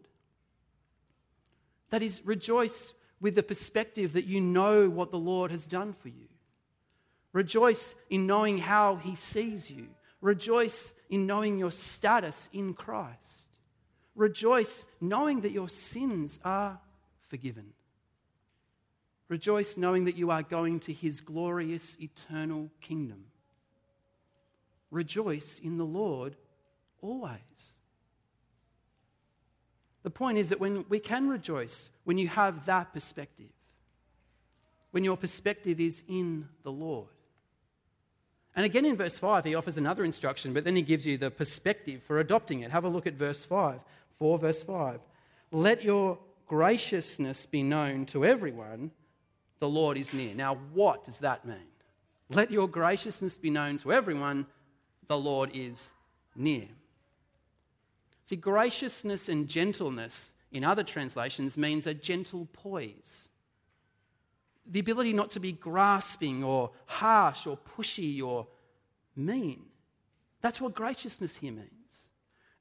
That 1.90 2.04
is, 2.04 2.24
rejoice 2.24 2.94
with 3.20 3.34
the 3.34 3.42
perspective 3.42 4.14
that 4.14 4.26
you 4.26 4.40
know 4.40 4.88
what 4.92 5.10
the 5.10 5.18
Lord 5.18 5.50
has 5.50 5.66
done 5.66 5.94
for 5.94 6.10
you. 6.10 6.28
Rejoice 7.34 7.96
in 8.12 8.28
knowing 8.28 8.60
how 8.60 8.98
he 8.98 9.16
sees 9.16 9.72
you. 9.72 9.88
Rejoice 10.22 10.94
in 11.10 11.26
knowing 11.26 11.58
your 11.58 11.72
status 11.72 12.48
in 12.54 12.76
Christ. 12.76 13.50
Rejoice 14.14 14.86
knowing 15.02 15.42
that 15.42 15.52
your 15.52 15.68
sins 15.68 16.40
are 16.46 16.80
forgiven. 17.28 17.74
Rejoice 19.30 19.78
knowing 19.78 20.06
that 20.06 20.16
you 20.16 20.30
are 20.30 20.44
going 20.44 20.80
to 20.82 20.94
his 20.94 21.22
glorious 21.22 21.98
eternal 22.00 22.70
kingdom. 22.82 23.24
Rejoice 24.92 25.58
in 25.58 25.80
the 25.80 25.86
Lord 25.86 26.36
always. 27.02 27.74
The 30.04 30.10
point 30.10 30.38
is 30.38 30.50
that 30.50 30.60
when 30.60 30.86
we 30.90 31.00
can 31.00 31.28
rejoice 31.28 31.90
when 32.04 32.18
you 32.18 32.28
have 32.30 32.66
that 32.66 32.94
perspective, 32.94 33.52
when 34.92 35.04
your 35.04 35.18
perspective 35.18 35.80
is 35.80 36.04
in 36.08 36.48
the 36.64 36.72
Lord. 36.72 37.08
And 38.56 38.66
again 38.66 38.86
in 38.86 38.96
verse 38.96 39.18
5, 39.18 39.46
he 39.46 39.56
offers 39.56 39.78
another 39.78 40.04
instruction, 40.04 40.54
but 40.54 40.64
then 40.64 40.76
he 40.76 40.82
gives 40.82 41.06
you 41.06 41.18
the 41.18 41.30
perspective 41.30 42.02
for 42.04 42.20
adopting 42.20 42.62
it. 42.62 42.72
Have 42.72 42.86
a 42.86 42.90
look 42.90 43.08
at 43.08 43.14
verse 43.14 43.46
5. 43.46 43.80
4 44.18 44.40
verse 44.40 44.64
5. 44.64 45.00
Let 45.52 45.84
your 45.84 46.18
graciousness 46.48 47.46
be 47.46 47.64
known 47.64 48.06
to 48.08 48.26
everyone, 48.26 48.92
the 49.60 49.70
Lord 49.70 49.98
is 49.98 50.14
near. 50.14 50.34
Now, 50.34 50.58
what 50.74 51.06
does 51.06 51.20
that 51.20 51.46
mean? 51.46 51.58
Let 52.30 52.52
your 52.52 52.68
graciousness 52.68 53.38
be 53.38 53.50
known 53.50 53.78
to 53.80 53.94
everyone, 53.94 54.46
the 55.08 55.18
Lord 55.18 55.52
is 55.54 55.92
near. 56.36 56.68
See, 58.30 58.36
graciousness 58.36 59.28
and 59.28 59.48
gentleness 59.48 60.36
in 60.52 60.64
other 60.64 60.84
translations 60.84 61.58
means 61.58 61.88
a 61.88 61.96
gentle 61.96 62.48
poise. 62.54 63.32
The 64.68 64.82
ability 64.82 65.14
not 65.14 65.32
to 65.32 65.40
be 65.40 65.52
grasping 65.52 66.44
or 66.44 66.70
harsh 66.86 67.48
or 67.48 67.58
pushy 67.58 68.22
or 68.22 68.46
mean. 69.16 69.64
That's 70.42 70.62
what 70.62 70.76
graciousness 70.76 71.38
here 71.38 71.54
means. 71.54 72.04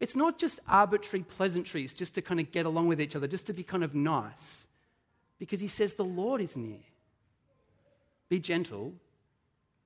It's 0.00 0.16
not 0.16 0.38
just 0.38 0.58
arbitrary 0.66 1.22
pleasantries 1.22 1.92
just 1.92 2.14
to 2.14 2.22
kind 2.22 2.40
of 2.40 2.50
get 2.50 2.64
along 2.64 2.88
with 2.88 2.98
each 2.98 3.14
other, 3.14 3.26
just 3.26 3.44
to 3.48 3.52
be 3.52 3.62
kind 3.62 3.84
of 3.84 3.94
nice. 3.94 4.68
Because 5.38 5.60
he 5.60 5.68
says 5.68 5.92
the 5.92 6.02
Lord 6.02 6.40
is 6.40 6.56
near. 6.56 6.80
Be 8.30 8.40
gentle, 8.40 8.94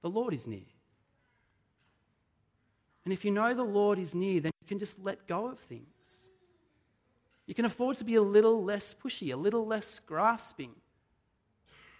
the 0.01 0.11
Lord 0.11 0.33
is 0.33 0.47
near. 0.47 0.61
And 3.04 3.12
if 3.12 3.25
you 3.25 3.30
know 3.30 3.54
the 3.54 3.62
Lord 3.62 3.99
is 3.99 4.14
near, 4.14 4.40
then 4.40 4.52
you 4.61 4.68
can 4.68 4.78
just 4.78 4.99
let 5.00 5.26
go 5.26 5.47
of 5.47 5.59
things. 5.59 5.87
You 7.47 7.54
can 7.54 7.64
afford 7.64 7.97
to 7.97 8.04
be 8.04 8.14
a 8.14 8.23
little 8.23 8.62
less 8.62 8.94
pushy, 8.94 9.32
a 9.32 9.37
little 9.37 9.66
less 9.66 10.00
grasping. 10.00 10.71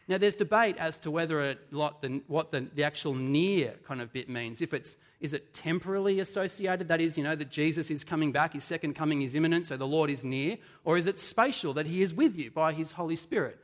Now, 0.09 0.19
there's 0.19 0.35
debate 0.35 0.77
as 0.79 0.99
to 1.01 1.11
whether 1.11 1.41
it, 1.41 1.61
what, 1.71 2.03
the, 2.03 2.23
what 2.27 2.51
the, 2.51 2.67
the 2.75 2.85
actual 2.85 3.15
near 3.15 3.75
kind 3.87 4.01
of 4.01 4.13
bit 4.13 4.29
means. 4.29 4.61
If 4.61 4.75
it's, 4.75 4.97
is 5.21 5.33
it 5.33 5.55
temporally 5.55 6.21
associated? 6.21 6.89
That 6.89 7.01
is, 7.01 7.17
you 7.17 7.23
know, 7.23 7.37
that 7.37 7.51
Jesus 7.51 7.91
is 7.91 8.03
coming 8.03 8.33
back, 8.33 8.53
his 8.53 8.65
second 8.65 8.95
coming 8.95 9.23
is 9.23 9.35
imminent, 9.35 9.67
so 9.67 9.77
the 9.77 9.87
Lord 9.87 10.11
is 10.11 10.25
near. 10.25 10.59
Or 10.85 10.97
is 10.97 11.07
it 11.07 11.19
spatial, 11.19 11.73
that 11.75 11.87
he 11.87 12.03
is 12.03 12.13
with 12.13 12.37
you 12.37 12.51
by 12.51 12.73
his 12.73 12.93
Holy 12.93 13.17
Spirit? 13.17 13.59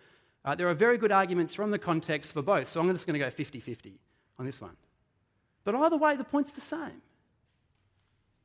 Uh, 0.45 0.55
there 0.55 0.69
are 0.69 0.75
very 0.75 0.97
good 0.97 1.13
arguments 1.13 1.55
from 1.55 1.71
the 1.71 1.79
context 1.79 2.33
for 2.33 2.43
both, 2.43 2.69
so 2.69 2.81
I'm 2.81 2.91
just 2.93 3.07
going 3.07 3.19
to 3.19 3.25
go 3.25 3.31
50 3.31 3.59
50. 3.61 3.99
on 4.39 4.47
this 4.47 4.61
one. 4.61 4.77
But 5.65 5.75
either 5.75 5.97
way, 5.97 6.17
the 6.17 6.25
point's 6.25 6.53
the 6.53 6.61
same. 6.61 7.03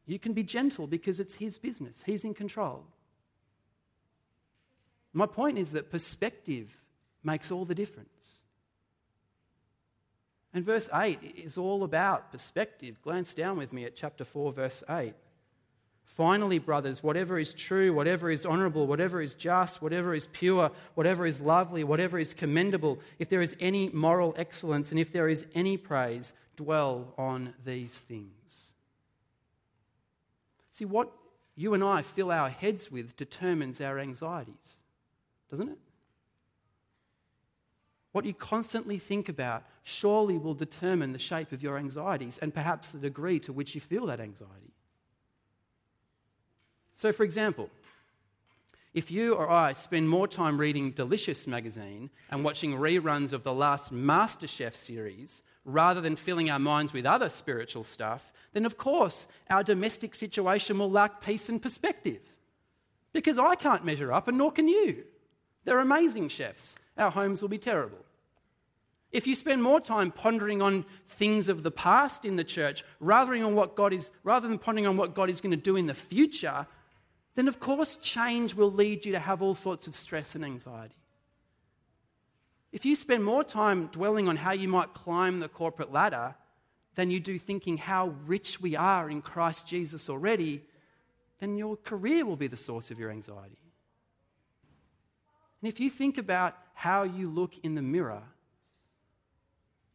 You 0.05 0.19
can 0.19 0.33
be 0.33 0.43
gentle 0.43 0.87
because 0.87 1.19
it's 1.19 1.35
his 1.35 1.57
business, 1.57 2.03
he's 2.05 2.23
in 2.23 2.33
control. 2.33 2.83
My 5.13 5.27
point 5.27 5.57
is 5.57 5.71
that 5.71 5.91
perspective 5.91 6.75
makes 7.23 7.51
all 7.51 7.65
the 7.65 7.75
difference. 7.75 8.43
And 10.53 10.65
verse 10.65 10.89
8 10.93 11.19
is 11.37 11.57
all 11.57 11.83
about 11.83 12.31
perspective. 12.31 13.01
Glance 13.01 13.33
down 13.33 13.57
with 13.57 13.73
me 13.73 13.85
at 13.85 13.95
chapter 13.95 14.23
4, 14.23 14.53
verse 14.53 14.83
8. 14.89 15.13
Finally, 16.03 16.59
brothers, 16.59 17.01
whatever 17.01 17.39
is 17.39 17.53
true, 17.53 17.93
whatever 17.93 18.29
is 18.29 18.45
honorable, 18.45 18.85
whatever 18.85 19.21
is 19.21 19.33
just, 19.33 19.81
whatever 19.81 20.13
is 20.13 20.27
pure, 20.27 20.69
whatever 20.93 21.25
is 21.25 21.39
lovely, 21.39 21.83
whatever 21.83 22.19
is 22.19 22.33
commendable, 22.33 22.99
if 23.17 23.29
there 23.29 23.41
is 23.41 23.55
any 23.59 23.89
moral 23.89 24.35
excellence 24.37 24.91
and 24.91 24.99
if 24.99 25.11
there 25.11 25.29
is 25.29 25.45
any 25.55 25.75
praise, 25.75 26.33
dwell 26.55 27.13
on 27.17 27.53
these 27.65 27.97
things. 27.97 28.72
See, 30.73 30.85
what 30.85 31.11
you 31.55 31.75
and 31.75 31.83
I 31.83 32.01
fill 32.01 32.31
our 32.31 32.49
heads 32.49 32.91
with 32.91 33.15
determines 33.15 33.79
our 33.79 33.99
anxieties, 33.99 34.81
doesn't 35.49 35.69
it? 35.69 35.77
What 38.11 38.25
you 38.25 38.33
constantly 38.33 38.97
think 38.97 39.29
about 39.29 39.63
surely 39.83 40.37
will 40.37 40.55
determine 40.55 41.11
the 41.11 41.19
shape 41.19 41.51
of 41.51 41.61
your 41.61 41.77
anxieties 41.77 42.39
and 42.39 42.53
perhaps 42.53 42.89
the 42.89 42.97
degree 42.97 43.39
to 43.41 43.53
which 43.53 43.75
you 43.75 43.81
feel 43.81 44.07
that 44.07 44.19
anxiety. 44.19 44.73
So, 46.95 47.11
for 47.11 47.23
example, 47.23 47.69
if 48.95 49.11
you 49.11 49.33
or 49.33 49.49
I 49.49 49.73
spend 49.73 50.09
more 50.09 50.27
time 50.27 50.59
reading 50.59 50.91
Delicious 50.91 51.47
magazine 51.47 52.09
and 52.31 52.43
watching 52.43 52.73
reruns 52.73 53.31
of 53.31 53.43
the 53.43 53.53
last 53.53 53.93
MasterChef 53.93 54.75
series 54.75 55.43
rather 55.65 56.01
than 56.01 56.15
filling 56.15 56.49
our 56.49 56.59
minds 56.59 56.93
with 56.93 57.05
other 57.05 57.29
spiritual 57.29 57.83
stuff, 57.83 58.31
then 58.53 58.65
of 58.65 58.77
course 58.77 59.27
our 59.49 59.63
domestic 59.63 60.15
situation 60.15 60.77
will 60.77 60.91
lack 60.91 61.21
peace 61.21 61.49
and 61.49 61.61
perspective. 61.61 62.21
Because 63.13 63.37
I 63.37 63.55
can't 63.55 63.85
measure 63.85 64.11
up, 64.11 64.27
and 64.27 64.37
nor 64.37 64.51
can 64.51 64.67
you. 64.67 65.03
They're 65.65 65.79
amazing 65.79 66.29
chefs. 66.29 66.75
Our 66.97 67.11
homes 67.11 67.41
will 67.41 67.49
be 67.49 67.57
terrible. 67.57 67.99
If 69.11 69.27
you 69.27 69.35
spend 69.35 69.61
more 69.61 69.79
time 69.79 70.11
pondering 70.11 70.61
on 70.61 70.85
things 71.07 71.47
of 71.47 71.61
the 71.61 71.71
past 71.71 72.25
in 72.25 72.35
the 72.35 72.43
church 72.43 72.83
rather 72.99 73.33
than, 73.33 73.43
on 73.43 73.53
what 73.53 73.75
God 73.75 73.93
is, 73.93 74.09
rather 74.23 74.47
than 74.47 74.57
pondering 74.57 74.87
on 74.87 74.97
what 74.97 75.13
God 75.13 75.29
is 75.29 75.39
going 75.39 75.51
to 75.51 75.57
do 75.57 75.75
in 75.75 75.85
the 75.85 75.93
future, 75.93 76.65
then 77.35 77.47
of 77.47 77.59
course 77.59 77.95
change 77.97 78.55
will 78.55 78.71
lead 78.71 79.05
you 79.05 79.11
to 79.11 79.19
have 79.19 79.43
all 79.43 79.53
sorts 79.53 79.85
of 79.85 79.95
stress 79.95 80.33
and 80.33 80.43
anxiety. 80.43 80.95
If 82.73 82.85
you 82.85 82.95
spend 82.95 83.23
more 83.23 83.43
time 83.43 83.85
dwelling 83.87 84.27
on 84.27 84.35
how 84.35 84.51
you 84.51 84.67
might 84.67 84.95
climb 84.95 85.39
the 85.39 85.47
corporate 85.47 85.93
ladder 85.93 86.33
than 86.95 87.11
you 87.11 87.19
do 87.19 87.37
thinking 87.37 87.77
how 87.77 88.15
rich 88.25 88.59
we 88.59 88.75
are 88.75 89.11
in 89.11 89.21
Christ 89.21 89.67
Jesus 89.67 90.09
already, 90.09 90.63
then 91.39 91.55
your 91.55 91.77
career 91.77 92.25
will 92.25 92.35
be 92.35 92.47
the 92.47 92.57
source 92.57 92.89
of 92.89 92.99
your 92.99 93.11
anxiety. 93.11 93.59
And 95.61 95.71
if 95.71 95.79
you 95.79 95.91
think 95.91 96.17
about 96.17 96.57
how 96.73 97.03
you 97.03 97.29
look 97.29 97.53
in 97.61 97.75
the 97.75 97.81
mirror 97.83 98.23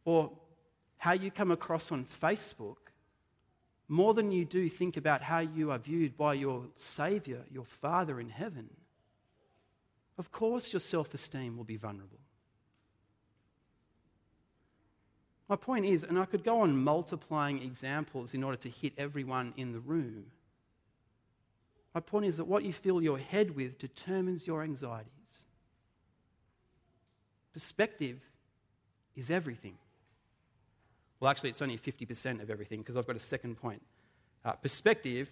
or 0.05 0.31
how 0.97 1.11
you 1.11 1.31
come 1.31 1.51
across 1.51 1.91
on 1.91 2.05
Facebook, 2.21 2.77
more 3.89 4.13
than 4.13 4.31
you 4.31 4.45
do 4.45 4.69
think 4.69 4.95
about 4.95 5.21
how 5.21 5.39
you 5.39 5.71
are 5.71 5.79
viewed 5.79 6.15
by 6.15 6.33
your 6.35 6.63
Saviour, 6.75 7.39
your 7.51 7.65
Father 7.65 8.21
in 8.21 8.29
heaven, 8.29 8.69
of 10.17 10.31
course 10.31 10.71
your 10.71 10.79
self 10.79 11.13
esteem 11.13 11.57
will 11.57 11.65
be 11.65 11.75
vulnerable. 11.75 12.19
My 15.49 15.55
point 15.55 15.85
is, 15.85 16.03
and 16.03 16.19
I 16.19 16.25
could 16.25 16.43
go 16.43 16.61
on 16.61 16.77
multiplying 16.77 17.63
examples 17.63 18.35
in 18.35 18.43
order 18.43 18.57
to 18.57 18.69
hit 18.69 18.93
everyone 18.99 19.53
in 19.57 19.73
the 19.73 19.79
room. 19.79 20.25
My 21.95 22.01
point 22.01 22.25
is 22.25 22.37
that 22.37 22.45
what 22.45 22.63
you 22.63 22.71
fill 22.71 23.01
your 23.01 23.17
head 23.17 23.55
with 23.55 23.79
determines 23.79 24.45
your 24.45 24.61
anxieties. 24.61 25.09
Perspective 27.51 28.19
is 29.15 29.31
everything. 29.31 29.75
Well, 31.19 31.31
actually, 31.31 31.49
it's 31.49 31.63
only 31.63 31.79
50% 31.79 32.43
of 32.43 32.51
everything 32.51 32.79
because 32.79 32.95
I've 32.95 33.07
got 33.07 33.15
a 33.15 33.19
second 33.19 33.55
point. 33.55 33.81
Uh, 34.45 34.53
perspective, 34.53 35.31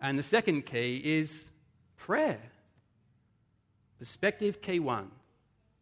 and 0.00 0.18
the 0.18 0.22
second 0.22 0.64
key 0.64 0.96
is 1.04 1.50
prayer. 1.96 2.40
Perspective, 3.98 4.62
key 4.62 4.80
one. 4.80 5.10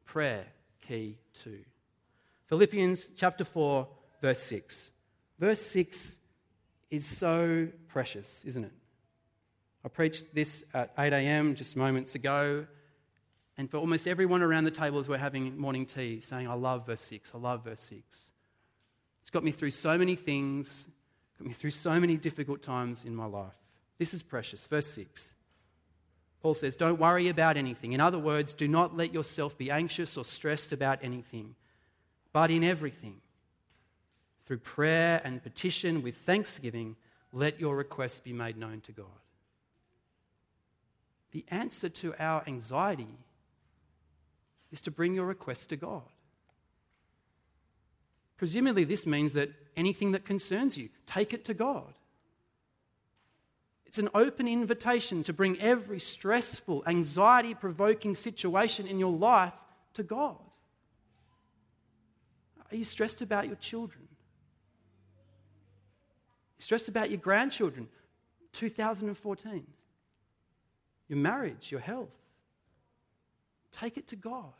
Prayer, 0.04 0.44
key 0.86 1.18
two. 1.42 1.60
Philippians 2.46 3.10
chapter 3.16 3.44
4, 3.44 3.88
verse 4.20 4.42
6. 4.42 4.90
Verse 5.38 5.60
6 5.60 6.18
is 6.90 7.04
so 7.04 7.68
precious, 7.88 8.44
isn't 8.44 8.64
it? 8.64 8.72
I 9.84 9.88
preached 9.88 10.34
this 10.34 10.64
at 10.74 10.92
8 10.98 11.12
a.m. 11.12 11.54
just 11.54 11.76
moments 11.76 12.14
ago, 12.14 12.66
and 13.58 13.70
for 13.70 13.78
almost 13.78 14.06
everyone 14.06 14.42
around 14.42 14.64
the 14.64 14.70
table 14.70 14.98
as 14.98 15.08
we're 15.08 15.18
having 15.18 15.56
morning 15.56 15.86
tea, 15.86 16.20
saying, 16.20 16.48
I 16.48 16.54
love 16.54 16.86
verse 16.86 17.02
6, 17.02 17.32
I 17.34 17.38
love 17.38 17.64
verse 17.64 17.80
6. 17.82 18.30
It's 19.20 19.30
got 19.30 19.44
me 19.44 19.50
through 19.50 19.72
so 19.72 19.98
many 19.98 20.14
things, 20.14 20.88
got 21.38 21.48
me 21.48 21.54
through 21.54 21.72
so 21.72 21.98
many 21.98 22.16
difficult 22.16 22.62
times 22.62 23.04
in 23.04 23.14
my 23.14 23.26
life. 23.26 23.54
This 23.98 24.14
is 24.14 24.22
precious. 24.22 24.66
Verse 24.66 24.86
6. 24.86 25.34
Paul 26.42 26.54
says, 26.54 26.76
Don't 26.76 27.00
worry 27.00 27.28
about 27.28 27.56
anything. 27.56 27.92
In 27.92 28.00
other 28.00 28.18
words, 28.18 28.54
do 28.54 28.68
not 28.68 28.96
let 28.96 29.12
yourself 29.12 29.56
be 29.56 29.70
anxious 29.70 30.16
or 30.16 30.24
stressed 30.24 30.72
about 30.72 30.98
anything, 31.02 31.54
but 32.36 32.50
in 32.50 32.62
everything, 32.62 33.16
through 34.44 34.58
prayer 34.58 35.22
and 35.24 35.42
petition 35.42 36.02
with 36.02 36.14
thanksgiving, 36.26 36.94
let 37.32 37.58
your 37.58 37.74
requests 37.74 38.20
be 38.20 38.34
made 38.34 38.58
known 38.58 38.82
to 38.82 38.92
God. 38.92 39.06
The 41.32 41.46
answer 41.48 41.88
to 41.88 42.14
our 42.18 42.44
anxiety 42.46 43.16
is 44.70 44.82
to 44.82 44.90
bring 44.90 45.14
your 45.14 45.24
request 45.24 45.70
to 45.70 45.76
God. 45.76 46.02
Presumably, 48.36 48.84
this 48.84 49.06
means 49.06 49.32
that 49.32 49.48
anything 49.74 50.12
that 50.12 50.26
concerns 50.26 50.76
you, 50.76 50.90
take 51.06 51.32
it 51.32 51.46
to 51.46 51.54
God. 51.54 51.94
It's 53.86 53.96
an 53.96 54.10
open 54.14 54.46
invitation 54.46 55.24
to 55.24 55.32
bring 55.32 55.58
every 55.58 56.00
stressful, 56.00 56.82
anxiety 56.86 57.54
provoking 57.54 58.14
situation 58.14 58.86
in 58.86 58.98
your 58.98 59.16
life 59.16 59.54
to 59.94 60.02
God. 60.02 60.36
Are 62.70 62.76
you 62.76 62.84
stressed 62.84 63.22
about 63.22 63.46
your 63.46 63.56
children? 63.56 64.02
Are 66.58 66.62
stressed 66.62 66.88
about 66.88 67.10
your 67.10 67.20
grandchildren? 67.20 67.88
2014. 68.52 69.66
Your 71.08 71.18
marriage, 71.18 71.70
your 71.70 71.80
health. 71.80 72.08
Take 73.72 73.96
it 73.96 74.08
to 74.08 74.16
God. 74.16 74.52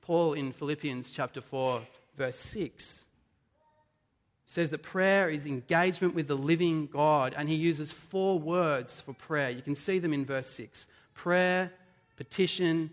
Paul 0.00 0.34
in 0.34 0.52
Philippians 0.52 1.10
chapter 1.10 1.40
4, 1.40 1.82
verse 2.16 2.36
6 2.36 3.04
says 4.46 4.70
that 4.70 4.82
prayer 4.82 5.30
is 5.30 5.46
engagement 5.46 6.14
with 6.14 6.28
the 6.28 6.36
living 6.36 6.86
God, 6.86 7.34
and 7.36 7.48
he 7.48 7.54
uses 7.54 7.90
four 7.90 8.38
words 8.38 9.00
for 9.00 9.14
prayer. 9.14 9.48
You 9.50 9.62
can 9.62 9.74
see 9.74 9.98
them 9.98 10.12
in 10.12 10.26
verse 10.26 10.48
6 10.48 10.88
prayer, 11.14 11.72
petition, 12.16 12.90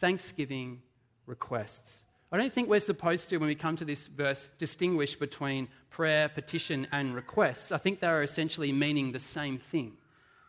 thanksgiving, 0.00 0.82
requests. 1.26 2.04
I 2.32 2.36
don't 2.36 2.52
think 2.52 2.68
we're 2.68 2.80
supposed 2.80 3.28
to, 3.28 3.38
when 3.38 3.48
we 3.48 3.54
come 3.54 3.76
to 3.76 3.84
this 3.84 4.06
verse, 4.06 4.48
distinguish 4.58 5.16
between 5.16 5.68
prayer, 5.90 6.28
petition, 6.28 6.86
and 6.92 7.14
requests. 7.14 7.72
I 7.72 7.78
think 7.78 8.00
they 8.00 8.06
are 8.06 8.22
essentially 8.22 8.72
meaning 8.72 9.12
the 9.12 9.18
same 9.18 9.58
thing. 9.58 9.92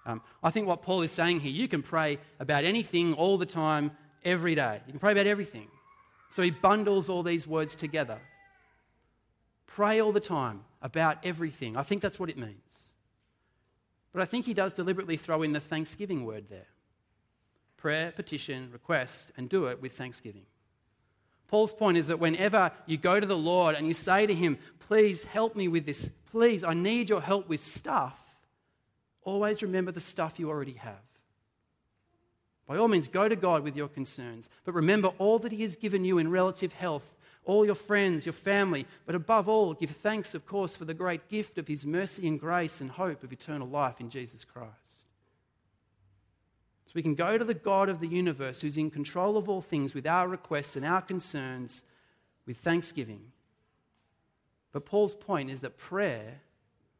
Um, 0.06 0.22
I 0.44 0.52
think 0.52 0.68
what 0.68 0.82
Paul 0.82 1.02
is 1.02 1.12
saying 1.12 1.40
here, 1.42 1.52
you 1.52 1.68
can 1.68 1.82
pray 1.82 2.20
about 2.40 2.64
anything 2.64 3.14
all 3.16 3.38
the 3.38 3.46
time, 3.46 3.92
every 4.24 4.56
day. 4.56 4.80
You 4.86 4.94
can 4.94 5.00
pray 5.00 5.12
about 5.12 5.28
everything. 5.28 5.68
So 6.30 6.44
he 6.44 6.52
bundles 6.52 7.10
all 7.10 7.24
these 7.24 7.48
words 7.48 7.76
together. 7.76 8.20
Pray 9.68 10.02
all 10.02 10.12
the 10.12 10.20
time 10.20 10.64
about 10.82 11.18
everything. 11.24 11.78
I 11.78 11.84
think 11.84 12.02
that's 12.02 12.20
what 12.20 12.30
it 12.30 12.38
means. 12.38 12.94
But 14.14 14.22
I 14.22 14.26
think 14.26 14.46
he 14.46 14.54
does 14.54 14.74
deliberately 14.74 15.18
throw 15.18 15.42
in 15.42 15.54
the 15.54 15.60
thanksgiving 15.60 16.26
word 16.26 16.46
there 16.50 16.68
prayer, 17.82 18.12
petition, 18.12 18.70
request, 18.72 19.32
and 19.38 19.50
do 19.50 19.66
it 19.66 19.82
with 19.82 19.94
thanksgiving. 19.94 20.46
Paul's 21.48 21.74
point 21.74 21.98
is 21.98 22.08
that 22.08 22.20
whenever 22.20 22.72
you 22.86 22.98
go 22.98 23.20
to 23.20 23.26
the 23.26 23.38
Lord 23.38 23.76
and 23.76 23.88
you 23.88 23.94
say 23.94 24.26
to 24.26 24.34
him, 24.34 24.58
Please 24.88 25.24
help 25.24 25.56
me 25.56 25.68
with 25.68 25.86
this, 25.86 26.10
please, 26.32 26.64
I 26.64 26.74
need 26.74 27.10
your 27.10 27.22
help 27.22 27.48
with 27.48 27.62
stuff, 27.62 28.18
always 29.24 29.62
remember 29.62 29.92
the 29.92 30.02
stuff 30.02 30.38
you 30.38 30.50
already 30.50 30.74
have. 30.74 31.00
By 32.68 32.78
all 32.78 32.88
means, 32.88 33.08
go 33.08 33.28
to 33.28 33.36
God 33.36 33.64
with 33.64 33.76
your 33.76 33.88
concerns. 33.88 34.48
But 34.64 34.76
remember 34.76 35.10
all 35.18 35.40
that 35.40 35.52
He 35.52 35.62
has 35.64 35.76
given 35.76 36.06
you 36.06 36.18
in 36.18 36.30
relative 36.30 36.74
health, 36.74 37.04
all 37.44 37.66
your 37.66 37.76
friends, 37.76 38.26
your 38.26 38.34
family. 38.34 38.86
But 39.06 39.16
above 39.16 39.50
all, 39.50 39.74
give 39.74 39.90
thanks, 39.90 40.36
of 40.36 40.46
course, 40.46 40.76
for 40.76 40.86
the 40.86 40.94
great 40.94 41.28
gift 41.28 41.58
of 41.58 41.68
His 41.68 41.86
mercy 41.86 42.28
and 42.28 42.40
grace 42.40 42.80
and 42.80 42.92
hope 42.92 43.24
of 43.24 43.34
eternal 43.34 43.68
life 43.68 44.00
in 44.00 44.10
Jesus 44.10 44.46
Christ. 44.46 45.06
So 46.92 46.96
we 46.96 47.04
can 47.04 47.16
go 47.16 47.38
to 47.38 47.46
the 47.46 47.54
God 47.54 47.88
of 47.88 48.02
the 48.02 48.08
universe 48.08 48.60
who's 48.60 48.76
in 48.76 48.92
control 48.92 49.38
of 49.38 49.48
all 49.48 49.62
things 49.62 49.94
with 49.94 50.06
our 50.06 50.28
requests 50.28 50.76
and 50.76 50.84
our 50.84 51.02
concerns 51.02 51.86
with 52.46 52.58
thanksgiving. 52.58 53.22
But 54.74 54.86
Paul's 54.86 55.16
point 55.16 55.50
is 55.50 55.62
that 55.62 55.78
prayer 55.78 56.42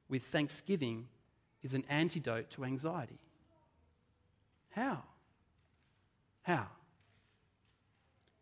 with 0.08 0.24
thanksgiving 0.24 1.10
is 1.62 1.74
an 1.74 1.84
antidote 1.90 2.52
to 2.52 2.64
anxiety. 2.64 3.20
How? 4.70 5.04
How? 6.44 6.68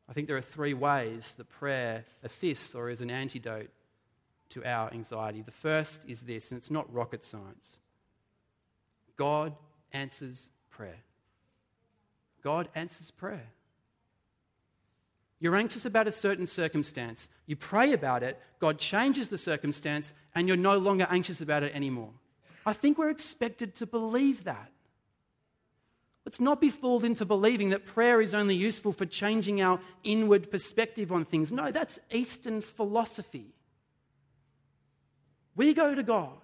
I 0.08 0.14
think 0.14 0.28
there 0.28 0.38
are 0.38 0.42
three 0.42 0.76
ways 0.76 1.34
that 1.40 1.50
prayer 1.50 2.06
assists 2.22 2.76
or 2.76 2.92
is 2.92 3.02
an 3.02 3.10
antidote 3.10 3.72
to 4.50 4.64
our 4.66 4.94
anxiety. 4.94 5.42
The 5.42 5.50
first 5.50 6.02
is 6.08 6.22
this, 6.22 6.52
and 6.52 6.60
it's 6.60 6.70
not 6.70 6.94
rocket 6.94 7.26
science 7.26 7.80
God 9.18 9.56
answers 9.92 10.52
prayer. 10.70 11.04
God 12.44 12.70
answers 12.76 13.12
prayer. 13.12 13.48
You're 15.40 15.56
anxious 15.56 15.86
about 15.86 16.08
a 16.08 16.12
certain 16.12 16.48
circumstance. 16.48 17.30
You 17.46 17.56
pray 17.56 17.94
about 17.94 18.24
it, 18.24 18.40
God 18.60 18.78
changes 18.78 19.30
the 19.30 19.38
circumstance, 19.38 20.14
and 20.36 20.48
you're 20.48 20.58
no 20.58 20.78
longer 20.78 21.08
anxious 21.10 21.40
about 21.42 21.64
it 21.64 21.74
anymore. 21.74 22.12
I 22.66 22.74
think 22.74 22.98
we're 22.98 23.10
expected 23.10 23.76
to 23.76 23.86
believe 23.86 24.44
that. 24.44 24.72
Let's 26.26 26.42
not 26.42 26.60
be 26.62 26.70
fooled 26.70 27.06
into 27.06 27.26
believing 27.26 27.70
that 27.70 27.86
prayer 27.86 28.22
is 28.22 28.36
only 28.36 28.56
useful 28.56 28.92
for 28.92 29.06
changing 29.06 29.62
our 29.62 29.80
inward 30.04 30.52
perspective 30.52 31.12
on 31.12 31.26
things. 31.26 31.52
No, 31.52 31.72
that's 31.72 31.98
Eastern 32.12 32.62
philosophy. 32.62 33.54
We 35.56 35.74
go 35.74 35.96
to 35.96 36.04
God 36.04 36.38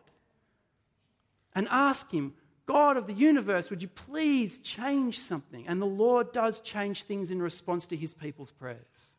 and 1.53 1.67
ask 1.69 2.09
Him, 2.09 2.33
God 2.65 2.97
of 2.97 3.05
the 3.05 3.13
universe, 3.13 3.69
would 3.69 3.81
you 3.81 3.87
please 3.87 4.59
change 4.59 5.19
something? 5.19 5.67
And 5.67 5.81
the 5.81 5.85
Lord 5.85 6.31
does 6.31 6.59
change 6.59 7.03
things 7.03 7.29
in 7.29 7.41
response 7.41 7.85
to 7.87 7.95
his 7.95 8.13
people's 8.13 8.51
prayers. 8.51 9.17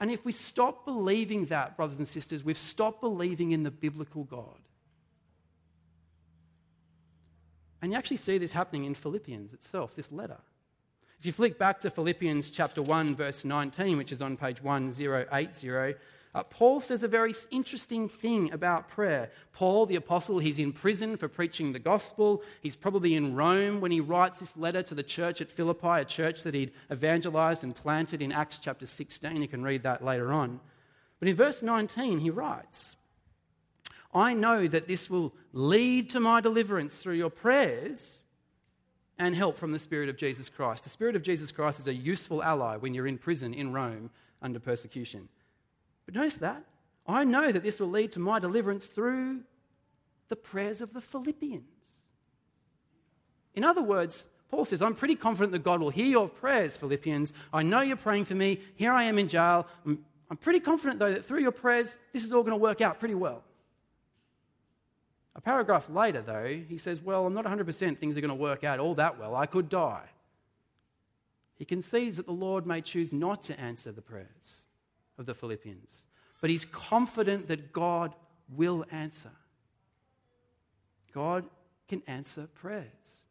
And 0.00 0.10
if 0.10 0.24
we 0.24 0.32
stop 0.32 0.84
believing 0.84 1.46
that, 1.46 1.76
brothers 1.76 1.98
and 1.98 2.08
sisters, 2.08 2.44
we've 2.44 2.58
stopped 2.58 3.00
believing 3.00 3.52
in 3.52 3.62
the 3.62 3.70
biblical 3.70 4.24
God. 4.24 4.58
And 7.80 7.90
you 7.90 7.98
actually 7.98 8.16
see 8.16 8.38
this 8.38 8.52
happening 8.52 8.84
in 8.84 8.94
Philippians 8.94 9.52
itself, 9.52 9.96
this 9.96 10.12
letter. 10.12 10.38
If 11.18 11.26
you 11.26 11.32
flick 11.32 11.58
back 11.58 11.80
to 11.80 11.90
Philippians 11.90 12.50
chapter 12.50 12.82
1, 12.82 13.14
verse 13.14 13.44
19, 13.44 13.96
which 13.96 14.12
is 14.12 14.22
on 14.22 14.36
page 14.36 14.62
1080, 14.62 15.98
uh, 16.34 16.42
Paul 16.44 16.80
says 16.80 17.02
a 17.02 17.08
very 17.08 17.34
interesting 17.50 18.08
thing 18.08 18.52
about 18.52 18.88
prayer. 18.88 19.30
Paul, 19.52 19.84
the 19.84 19.96
apostle, 19.96 20.38
he's 20.38 20.58
in 20.58 20.72
prison 20.72 21.18
for 21.18 21.28
preaching 21.28 21.72
the 21.72 21.78
gospel. 21.78 22.42
He's 22.62 22.74
probably 22.74 23.14
in 23.16 23.34
Rome 23.34 23.82
when 23.82 23.90
he 23.90 24.00
writes 24.00 24.40
this 24.40 24.56
letter 24.56 24.82
to 24.84 24.94
the 24.94 25.02
church 25.02 25.42
at 25.42 25.52
Philippi, 25.52 26.00
a 26.00 26.04
church 26.06 26.42
that 26.44 26.54
he'd 26.54 26.72
evangelized 26.90 27.64
and 27.64 27.76
planted 27.76 28.22
in 28.22 28.32
Acts 28.32 28.56
chapter 28.56 28.86
16. 28.86 29.42
You 29.42 29.48
can 29.48 29.62
read 29.62 29.82
that 29.82 30.02
later 30.02 30.32
on. 30.32 30.58
But 31.18 31.28
in 31.28 31.36
verse 31.36 31.62
19, 31.62 32.20
he 32.20 32.30
writes, 32.30 32.96
I 34.14 34.32
know 34.32 34.66
that 34.68 34.88
this 34.88 35.10
will 35.10 35.34
lead 35.52 36.10
to 36.10 36.20
my 36.20 36.40
deliverance 36.40 36.96
through 36.96 37.14
your 37.14 37.30
prayers 37.30 38.24
and 39.18 39.36
help 39.36 39.58
from 39.58 39.72
the 39.72 39.78
Spirit 39.78 40.08
of 40.08 40.16
Jesus 40.16 40.48
Christ. 40.48 40.84
The 40.84 40.90
Spirit 40.90 41.14
of 41.14 41.22
Jesus 41.22 41.52
Christ 41.52 41.78
is 41.78 41.88
a 41.88 41.94
useful 41.94 42.42
ally 42.42 42.76
when 42.76 42.94
you're 42.94 43.06
in 43.06 43.18
prison 43.18 43.52
in 43.52 43.72
Rome 43.72 44.10
under 44.40 44.58
persecution. 44.58 45.28
But 46.06 46.14
notice 46.14 46.36
that. 46.36 46.64
I 47.06 47.24
know 47.24 47.50
that 47.50 47.62
this 47.62 47.80
will 47.80 47.90
lead 47.90 48.12
to 48.12 48.20
my 48.20 48.38
deliverance 48.38 48.86
through 48.86 49.40
the 50.28 50.36
prayers 50.36 50.80
of 50.80 50.92
the 50.92 51.00
Philippians. 51.00 51.62
In 53.54 53.64
other 53.64 53.82
words, 53.82 54.28
Paul 54.50 54.64
says, 54.64 54.82
I'm 54.82 54.94
pretty 54.94 55.16
confident 55.16 55.52
that 55.52 55.64
God 55.64 55.80
will 55.80 55.90
hear 55.90 56.06
your 56.06 56.28
prayers, 56.28 56.76
Philippians. 56.76 57.32
I 57.52 57.62
know 57.62 57.80
you're 57.80 57.96
praying 57.96 58.26
for 58.26 58.34
me. 58.34 58.60
Here 58.76 58.92
I 58.92 59.04
am 59.04 59.18
in 59.18 59.28
jail. 59.28 59.66
I'm, 59.84 60.04
I'm 60.30 60.36
pretty 60.36 60.60
confident, 60.60 60.98
though, 60.98 61.12
that 61.12 61.24
through 61.24 61.40
your 61.40 61.52
prayers, 61.52 61.98
this 62.12 62.24
is 62.24 62.32
all 62.32 62.42
going 62.42 62.52
to 62.52 62.62
work 62.62 62.80
out 62.80 62.98
pretty 62.98 63.14
well. 63.14 63.42
A 65.34 65.40
paragraph 65.40 65.88
later, 65.88 66.20
though, 66.20 66.62
he 66.68 66.76
says, 66.76 67.00
Well, 67.00 67.26
I'm 67.26 67.32
not 67.32 67.46
100% 67.46 67.98
things 67.98 68.16
are 68.16 68.20
going 68.20 68.28
to 68.28 68.34
work 68.34 68.64
out 68.64 68.78
all 68.78 68.94
that 68.96 69.18
well. 69.18 69.34
I 69.34 69.46
could 69.46 69.68
die. 69.68 70.04
He 71.54 71.64
concedes 71.64 72.18
that 72.18 72.26
the 72.26 72.32
Lord 72.32 72.66
may 72.66 72.80
choose 72.80 73.12
not 73.12 73.42
to 73.44 73.58
answer 73.58 73.92
the 73.92 74.02
prayers 74.02 74.66
of 75.18 75.26
the 75.26 75.34
Philippians, 75.34 76.06
but 76.40 76.50
he's 76.50 76.64
confident 76.64 77.48
that 77.48 77.72
God 77.72 78.14
will 78.54 78.84
answer. 78.90 79.30
God 81.14 81.44
can 81.88 82.02
answer 82.06 82.48
prayers. 82.54 83.26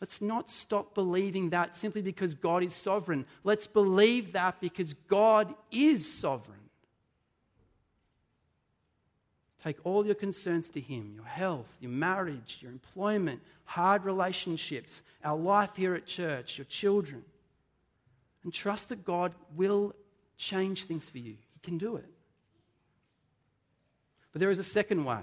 Let's 0.00 0.20
not 0.20 0.50
stop 0.50 0.94
believing 0.94 1.50
that 1.50 1.76
simply 1.76 2.02
because 2.02 2.34
God 2.34 2.62
is 2.62 2.74
sovereign. 2.74 3.24
Let's 3.42 3.66
believe 3.66 4.32
that 4.32 4.60
because 4.60 4.94
God 4.94 5.54
is 5.70 6.10
sovereign. 6.12 6.58
Take 9.62 9.78
all 9.84 10.04
your 10.04 10.14
concerns 10.14 10.68
to 10.70 10.80
Him 10.80 11.12
your 11.14 11.24
health, 11.24 11.68
your 11.80 11.90
marriage, 11.90 12.58
your 12.60 12.70
employment, 12.70 13.40
hard 13.64 14.04
relationships, 14.04 15.02
our 15.24 15.38
life 15.38 15.70
here 15.74 15.94
at 15.94 16.04
church, 16.04 16.58
your 16.58 16.66
children. 16.66 17.24
And 18.42 18.52
trust 18.52 18.90
that 18.90 19.06
God 19.06 19.32
will 19.56 19.94
change 20.36 20.84
things 20.84 21.08
for 21.08 21.18
you. 21.18 21.36
He 21.52 21.60
can 21.62 21.78
do 21.78 21.96
it. 21.96 22.08
But 24.32 24.40
there 24.40 24.50
is 24.50 24.58
a 24.58 24.64
second 24.64 25.04
way 25.04 25.22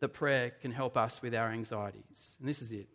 that 0.00 0.08
prayer 0.08 0.50
can 0.60 0.70
help 0.70 0.96
us 0.96 1.22
with 1.22 1.34
our 1.34 1.50
anxieties, 1.50 2.36
and 2.38 2.48
this 2.48 2.62
is 2.62 2.72
it. 2.72 2.88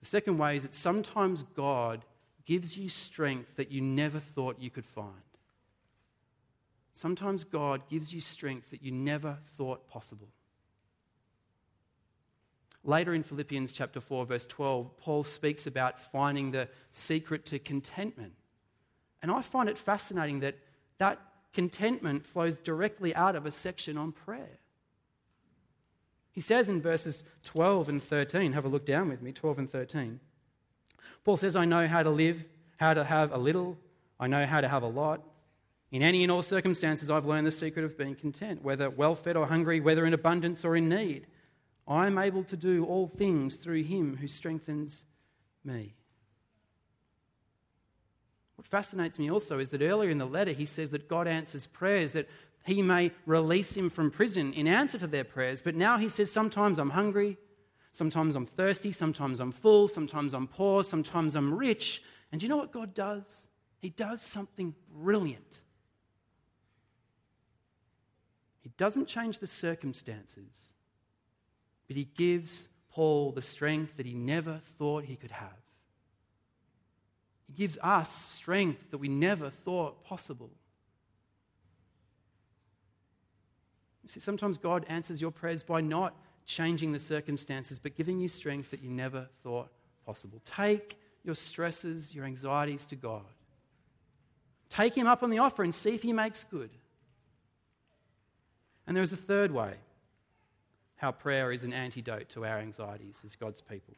The 0.00 0.06
second 0.06 0.38
way 0.38 0.56
is 0.56 0.62
that 0.62 0.74
sometimes 0.74 1.44
God 1.54 2.04
gives 2.44 2.76
you 2.76 2.88
strength 2.88 3.56
that 3.56 3.70
you 3.70 3.80
never 3.80 4.20
thought 4.20 4.60
you 4.60 4.70
could 4.70 4.86
find. 4.86 5.12
Sometimes 6.92 7.44
God 7.44 7.82
gives 7.88 8.12
you 8.12 8.20
strength 8.20 8.70
that 8.70 8.82
you 8.82 8.90
never 8.90 9.38
thought 9.56 9.88
possible. 9.88 10.28
Later 12.84 13.14
in 13.14 13.22
Philippians 13.22 13.72
chapter 13.72 14.00
4 14.00 14.26
verse 14.26 14.46
12, 14.46 14.96
Paul 14.96 15.22
speaks 15.22 15.66
about 15.66 16.00
finding 16.00 16.50
the 16.50 16.68
secret 16.90 17.44
to 17.46 17.58
contentment. 17.58 18.32
And 19.22 19.30
I 19.30 19.42
find 19.42 19.68
it 19.68 19.78
fascinating 19.78 20.40
that 20.40 20.56
that 20.98 21.20
contentment 21.52 22.26
flows 22.26 22.58
directly 22.58 23.14
out 23.14 23.34
of 23.34 23.46
a 23.46 23.50
section 23.50 23.96
on 23.96 24.12
prayer. 24.12 24.58
He 26.32 26.40
says 26.40 26.68
in 26.68 26.80
verses 26.80 27.24
12 27.44 27.88
and 27.88 28.02
13, 28.02 28.52
have 28.52 28.64
a 28.64 28.68
look 28.68 28.86
down 28.86 29.08
with 29.08 29.22
me, 29.22 29.32
12 29.32 29.58
and 29.58 29.68
13. 29.68 30.20
Paul 31.24 31.36
says, 31.36 31.56
I 31.56 31.64
know 31.64 31.88
how 31.88 32.02
to 32.02 32.10
live, 32.10 32.44
how 32.76 32.94
to 32.94 33.02
have 33.02 33.32
a 33.32 33.38
little, 33.38 33.76
I 34.20 34.28
know 34.28 34.46
how 34.46 34.60
to 34.60 34.68
have 34.68 34.82
a 34.82 34.88
lot. 34.88 35.20
In 35.90 36.02
any 36.02 36.22
and 36.22 36.30
all 36.30 36.42
circumstances, 36.42 37.10
I've 37.10 37.26
learned 37.26 37.46
the 37.46 37.50
secret 37.50 37.84
of 37.84 37.96
being 37.96 38.14
content, 38.14 38.62
whether 38.62 38.90
well 38.90 39.14
fed 39.14 39.36
or 39.36 39.46
hungry, 39.46 39.80
whether 39.80 40.06
in 40.06 40.14
abundance 40.14 40.64
or 40.64 40.76
in 40.76 40.88
need. 40.88 41.26
I 41.86 42.06
am 42.06 42.18
able 42.18 42.44
to 42.44 42.56
do 42.56 42.84
all 42.84 43.08
things 43.08 43.56
through 43.56 43.84
him 43.84 44.18
who 44.18 44.28
strengthens 44.28 45.06
me. 45.64 45.94
What 48.58 48.66
fascinates 48.66 49.20
me 49.20 49.30
also 49.30 49.60
is 49.60 49.68
that 49.68 49.82
earlier 49.82 50.10
in 50.10 50.18
the 50.18 50.26
letter 50.26 50.50
he 50.50 50.64
says 50.66 50.90
that 50.90 51.08
God 51.08 51.28
answers 51.28 51.68
prayers, 51.68 52.10
that 52.12 52.28
he 52.64 52.82
may 52.82 53.12
release 53.24 53.76
him 53.76 53.88
from 53.88 54.10
prison 54.10 54.52
in 54.52 54.66
answer 54.66 54.98
to 54.98 55.06
their 55.06 55.22
prayers. 55.22 55.62
But 55.62 55.76
now 55.76 55.96
he 55.96 56.08
says, 56.08 56.32
Sometimes 56.32 56.80
I'm 56.80 56.90
hungry, 56.90 57.38
sometimes 57.92 58.34
I'm 58.34 58.46
thirsty, 58.46 58.90
sometimes 58.90 59.38
I'm 59.38 59.52
full, 59.52 59.86
sometimes 59.86 60.34
I'm 60.34 60.48
poor, 60.48 60.82
sometimes 60.82 61.36
I'm 61.36 61.54
rich. 61.54 62.02
And 62.32 62.40
do 62.40 62.46
you 62.46 62.50
know 62.50 62.56
what 62.56 62.72
God 62.72 62.94
does? 62.94 63.46
He 63.78 63.90
does 63.90 64.20
something 64.20 64.74
brilliant. 64.92 65.60
He 68.60 68.70
doesn't 68.76 69.06
change 69.06 69.38
the 69.38 69.46
circumstances, 69.46 70.74
but 71.86 71.96
he 71.96 72.06
gives 72.16 72.68
Paul 72.90 73.30
the 73.30 73.40
strength 73.40 73.96
that 73.98 74.04
he 74.04 74.14
never 74.14 74.60
thought 74.78 75.04
he 75.04 75.14
could 75.14 75.30
have. 75.30 75.67
He 77.48 77.54
gives 77.54 77.78
us 77.82 78.14
strength 78.14 78.90
that 78.90 78.98
we 78.98 79.08
never 79.08 79.50
thought 79.50 80.04
possible. 80.04 80.50
You 84.02 84.08
see, 84.08 84.20
sometimes 84.20 84.58
God 84.58 84.86
answers 84.88 85.20
your 85.20 85.30
prayers 85.30 85.62
by 85.62 85.80
not 85.80 86.14
changing 86.46 86.92
the 86.92 86.98
circumstances, 86.98 87.78
but 87.78 87.96
giving 87.96 88.20
you 88.20 88.28
strength 88.28 88.70
that 88.70 88.82
you 88.82 88.90
never 88.90 89.28
thought 89.42 89.68
possible. 90.06 90.40
Take 90.44 90.98
your 91.24 91.34
stresses, 91.34 92.14
your 92.14 92.24
anxieties 92.24 92.86
to 92.86 92.96
God. 92.96 93.24
Take 94.70 94.94
Him 94.94 95.06
up 95.06 95.22
on 95.22 95.30
the 95.30 95.38
offer 95.38 95.62
and 95.62 95.74
see 95.74 95.94
if 95.94 96.02
He 96.02 96.12
makes 96.12 96.44
good. 96.44 96.70
And 98.86 98.96
there 98.96 99.02
is 99.02 99.12
a 99.12 99.16
third 99.18 99.50
way 99.50 99.74
how 100.96 101.12
prayer 101.12 101.52
is 101.52 101.64
an 101.64 101.72
antidote 101.72 102.28
to 102.30 102.44
our 102.44 102.58
anxieties 102.58 103.20
as 103.24 103.36
God's 103.36 103.60
people. 103.60 103.94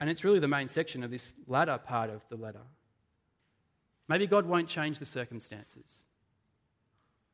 And 0.00 0.08
it's 0.08 0.24
really 0.24 0.38
the 0.38 0.48
main 0.48 0.68
section 0.68 1.02
of 1.02 1.10
this 1.10 1.34
latter 1.46 1.78
part 1.78 2.10
of 2.10 2.22
the 2.28 2.36
letter. 2.36 2.62
Maybe 4.08 4.26
God 4.26 4.46
won't 4.46 4.68
change 4.68 4.98
the 4.98 5.04
circumstances. 5.04 6.04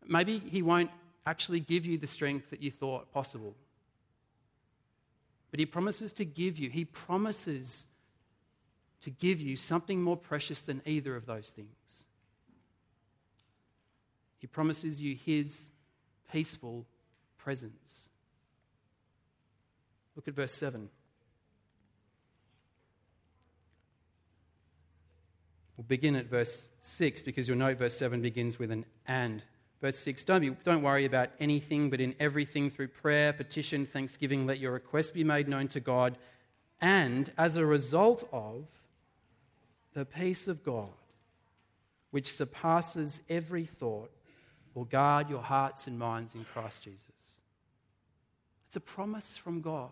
Maybe 0.06 0.38
He 0.38 0.62
won't 0.62 0.90
actually 1.26 1.60
give 1.60 1.84
you 1.84 1.98
the 1.98 2.06
strength 2.06 2.50
that 2.50 2.62
you 2.62 2.70
thought 2.70 3.12
possible. 3.12 3.54
But 5.50 5.60
he 5.60 5.66
promises 5.66 6.12
to 6.14 6.24
give 6.24 6.58
you, 6.58 6.70
he 6.70 6.84
promises 6.84 7.86
to 9.02 9.10
give 9.10 9.40
you 9.40 9.56
something 9.56 10.02
more 10.02 10.16
precious 10.16 10.60
than 10.60 10.82
either 10.86 11.16
of 11.16 11.26
those 11.26 11.50
things. 11.50 12.06
He 14.38 14.46
promises 14.46 15.00
you 15.00 15.14
his 15.14 15.70
peaceful 16.30 16.86
presence. 17.38 18.08
Look 20.14 20.28
at 20.28 20.34
verse 20.34 20.52
7. 20.52 20.88
We'll 25.76 25.84
begin 25.84 26.16
at 26.16 26.26
verse 26.26 26.66
6 26.82 27.22
because 27.22 27.48
you'll 27.48 27.58
note 27.58 27.78
verse 27.78 27.96
7 27.96 28.22
begins 28.22 28.58
with 28.58 28.70
an 28.70 28.84
and. 29.06 29.42
Verse 29.80 29.98
6 29.98 30.24
don't, 30.24 30.40
be, 30.40 30.50
don't 30.64 30.82
worry 30.82 31.04
about 31.04 31.30
anything, 31.38 31.90
but 31.90 32.00
in 32.00 32.14
everything 32.18 32.70
through 32.70 32.88
prayer, 32.88 33.32
petition, 33.32 33.84
thanksgiving, 33.86 34.46
let 34.46 34.58
your 34.58 34.72
requests 34.72 35.10
be 35.10 35.24
made 35.24 35.48
known 35.48 35.68
to 35.68 35.80
God. 35.80 36.16
And 36.80 37.30
as 37.36 37.56
a 37.56 37.66
result 37.66 38.24
of 38.32 38.64
the 39.92 40.04
peace 40.04 40.48
of 40.48 40.64
God, 40.64 40.88
which 42.10 42.32
surpasses 42.32 43.20
every 43.28 43.64
thought, 43.64 44.10
will 44.74 44.84
guard 44.84 45.28
your 45.28 45.42
hearts 45.42 45.86
and 45.86 45.98
minds 45.98 46.34
in 46.34 46.44
Christ 46.44 46.82
Jesus. 46.82 47.40
It's 48.66 48.76
a 48.76 48.80
promise 48.80 49.36
from 49.36 49.60
God. 49.60 49.90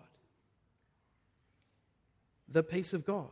The 2.49 2.63
peace 2.63 2.93
of 2.93 3.05
God 3.05 3.29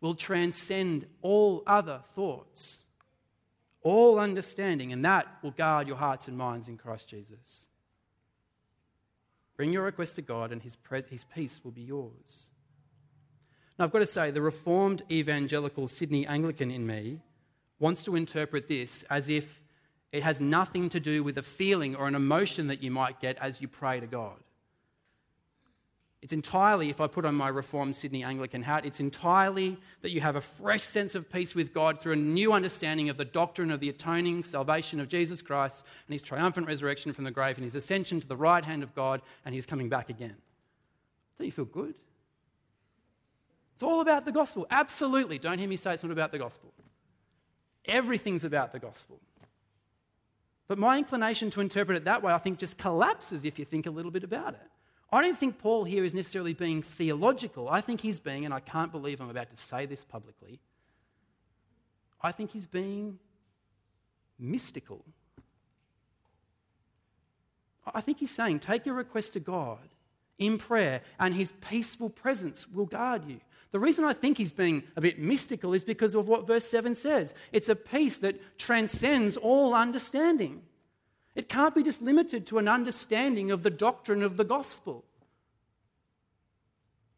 will 0.00 0.14
transcend 0.14 1.06
all 1.22 1.62
other 1.66 2.00
thoughts, 2.14 2.82
all 3.82 4.18
understanding, 4.18 4.92
and 4.92 5.04
that 5.04 5.26
will 5.42 5.50
guard 5.50 5.86
your 5.86 5.96
hearts 5.96 6.28
and 6.28 6.36
minds 6.36 6.68
in 6.68 6.76
Christ 6.76 7.08
Jesus. 7.08 7.66
Bring 9.56 9.72
your 9.72 9.82
request 9.82 10.14
to 10.16 10.22
God, 10.22 10.52
and 10.52 10.62
his, 10.62 10.76
his 11.10 11.24
peace 11.24 11.60
will 11.62 11.70
be 11.70 11.82
yours. 11.82 12.48
Now, 13.78 13.84
I've 13.84 13.92
got 13.92 13.98
to 13.98 14.06
say, 14.06 14.30
the 14.30 14.42
Reformed 14.42 15.02
evangelical 15.10 15.86
Sydney 15.86 16.26
Anglican 16.26 16.70
in 16.70 16.86
me 16.86 17.20
wants 17.78 18.02
to 18.04 18.16
interpret 18.16 18.68
this 18.68 19.04
as 19.10 19.28
if 19.28 19.60
it 20.12 20.22
has 20.22 20.40
nothing 20.40 20.88
to 20.90 21.00
do 21.00 21.22
with 21.22 21.38
a 21.38 21.42
feeling 21.42 21.94
or 21.94 22.08
an 22.08 22.14
emotion 22.14 22.66
that 22.66 22.82
you 22.82 22.90
might 22.90 23.20
get 23.20 23.38
as 23.38 23.60
you 23.60 23.68
pray 23.68 24.00
to 24.00 24.06
God. 24.06 24.38
It's 26.22 26.34
entirely, 26.34 26.90
if 26.90 27.00
I 27.00 27.06
put 27.06 27.24
on 27.24 27.34
my 27.34 27.48
Reformed 27.48 27.96
Sydney 27.96 28.22
Anglican 28.24 28.62
hat, 28.62 28.84
it's 28.84 29.00
entirely 29.00 29.78
that 30.02 30.10
you 30.10 30.20
have 30.20 30.36
a 30.36 30.40
fresh 30.40 30.82
sense 30.82 31.14
of 31.14 31.30
peace 31.30 31.54
with 31.54 31.72
God 31.72 31.98
through 31.98 32.12
a 32.12 32.16
new 32.16 32.52
understanding 32.52 33.08
of 33.08 33.16
the 33.16 33.24
doctrine 33.24 33.70
of 33.70 33.80
the 33.80 33.88
atoning 33.88 34.44
salvation 34.44 35.00
of 35.00 35.08
Jesus 35.08 35.40
Christ 35.40 35.82
and 36.06 36.12
his 36.12 36.20
triumphant 36.20 36.66
resurrection 36.66 37.14
from 37.14 37.24
the 37.24 37.30
grave 37.30 37.56
and 37.56 37.64
his 37.64 37.74
ascension 37.74 38.20
to 38.20 38.26
the 38.26 38.36
right 38.36 38.64
hand 38.64 38.82
of 38.82 38.94
God 38.94 39.22
and 39.46 39.54
his 39.54 39.64
coming 39.64 39.88
back 39.88 40.10
again. 40.10 40.36
Don't 41.38 41.46
you 41.46 41.52
feel 41.52 41.64
good? 41.64 41.94
It's 43.74 43.82
all 43.82 44.02
about 44.02 44.26
the 44.26 44.32
gospel. 44.32 44.66
Absolutely. 44.70 45.38
Don't 45.38 45.58
hear 45.58 45.68
me 45.68 45.76
say 45.76 45.94
it's 45.94 46.02
not 46.02 46.12
about 46.12 46.32
the 46.32 46.38
gospel. 46.38 46.70
Everything's 47.86 48.44
about 48.44 48.72
the 48.72 48.78
gospel. 48.78 49.18
But 50.68 50.78
my 50.78 50.98
inclination 50.98 51.50
to 51.52 51.62
interpret 51.62 51.96
it 51.96 52.04
that 52.04 52.22
way, 52.22 52.30
I 52.30 52.38
think, 52.38 52.58
just 52.58 52.76
collapses 52.76 53.46
if 53.46 53.58
you 53.58 53.64
think 53.64 53.86
a 53.86 53.90
little 53.90 54.10
bit 54.10 54.22
about 54.22 54.52
it. 54.52 54.69
I 55.12 55.22
don't 55.22 55.36
think 55.36 55.58
Paul 55.58 55.84
here 55.84 56.04
is 56.04 56.14
necessarily 56.14 56.52
being 56.52 56.82
theological. 56.82 57.68
I 57.68 57.80
think 57.80 58.00
he's 58.00 58.20
being, 58.20 58.44
and 58.44 58.54
I 58.54 58.60
can't 58.60 58.92
believe 58.92 59.20
I'm 59.20 59.30
about 59.30 59.50
to 59.50 59.56
say 59.56 59.86
this 59.86 60.04
publicly, 60.04 60.60
I 62.22 62.32
think 62.32 62.52
he's 62.52 62.66
being 62.66 63.18
mystical. 64.38 65.04
I 67.92 68.00
think 68.00 68.18
he's 68.18 68.30
saying, 68.30 68.60
take 68.60 68.86
your 68.86 68.94
request 68.94 69.32
to 69.32 69.40
God 69.40 69.78
in 70.38 70.58
prayer, 70.58 71.02
and 71.18 71.34
his 71.34 71.52
peaceful 71.60 72.08
presence 72.08 72.68
will 72.68 72.86
guard 72.86 73.24
you. 73.26 73.40
The 73.72 73.80
reason 73.80 74.04
I 74.04 74.12
think 74.12 74.38
he's 74.38 74.52
being 74.52 74.82
a 74.96 75.00
bit 75.00 75.18
mystical 75.18 75.74
is 75.74 75.84
because 75.84 76.14
of 76.14 76.28
what 76.28 76.46
verse 76.46 76.66
7 76.66 76.94
says. 76.94 77.34
It's 77.52 77.68
a 77.68 77.76
peace 77.76 78.16
that 78.18 78.58
transcends 78.58 79.36
all 79.36 79.74
understanding. 79.74 80.62
It 81.34 81.48
can't 81.48 81.74
be 81.74 81.82
just 81.82 82.02
limited 82.02 82.46
to 82.48 82.58
an 82.58 82.68
understanding 82.68 83.50
of 83.50 83.62
the 83.62 83.70
doctrine 83.70 84.22
of 84.22 84.36
the 84.36 84.44
gospel. 84.44 85.04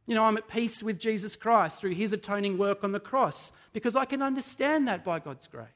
You 0.07 0.14
know, 0.14 0.25
I'm 0.25 0.37
at 0.37 0.48
peace 0.48 0.83
with 0.83 0.98
Jesus 0.98 1.37
Christ 1.37 1.81
through 1.81 1.94
his 1.94 2.12
atoning 2.12 2.59
work 2.59 2.85
on 2.85 2.92
the 2.92 3.01
cross 3.01 3.53
because 3.72 3.96
I 3.96 4.05
can 4.05 4.20
understand 4.20 4.88
that 4.88 5.05
by 5.05 5.18
God's 5.18 5.46
grace. 5.46 5.66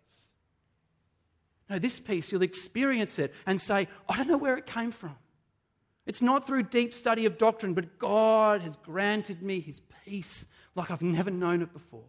No, 1.71 1.79
this 1.79 1.99
peace, 1.99 2.31
you'll 2.31 2.43
experience 2.43 3.19
it 3.19 3.35
and 3.47 3.61
say, 3.61 3.89
I 4.09 4.17
don't 4.17 4.29
know 4.29 4.37
where 4.37 4.57
it 4.57 4.67
came 4.67 4.91
from. 4.91 5.17
It's 6.07 6.23
not 6.23 6.47
through 6.47 6.65
deep 6.65 6.95
study 6.95 7.27
of 7.27 7.39
doctrine, 7.39 7.75
but 7.75 7.99
God 7.99 8.61
has 8.63 8.77
granted 8.77 9.43
me 9.43 9.61
his 9.61 9.81
peace 10.05 10.47
like 10.75 10.91
I've 10.91 11.03
never 11.03 11.31
known 11.31 11.63
it 11.63 11.73
before. 11.73 12.05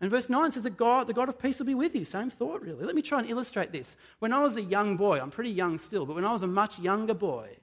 And 0.00 0.10
verse 0.10 0.28
9 0.28 0.52
says 0.52 0.64
that 0.64 0.76
God, 0.76 1.06
the 1.06 1.14
God 1.14 1.28
of 1.28 1.38
peace 1.38 1.58
will 1.58 1.66
be 1.66 1.74
with 1.74 1.94
you. 1.94 2.04
Same 2.04 2.28
thought, 2.28 2.60
really. 2.60 2.84
Let 2.84 2.94
me 2.94 3.02
try 3.02 3.18
and 3.18 3.30
illustrate 3.30 3.72
this. 3.72 3.96
When 4.18 4.32
I 4.32 4.42
was 4.42 4.58
a 4.58 4.62
young 4.62 4.96
boy, 4.96 5.18
I'm 5.20 5.30
pretty 5.30 5.50
young 5.50 5.78
still, 5.78 6.04
but 6.04 6.14
when 6.14 6.24
I 6.24 6.32
was 6.32 6.42
a 6.42 6.46
much 6.46 6.78
younger 6.78 7.14
boy, 7.14 7.56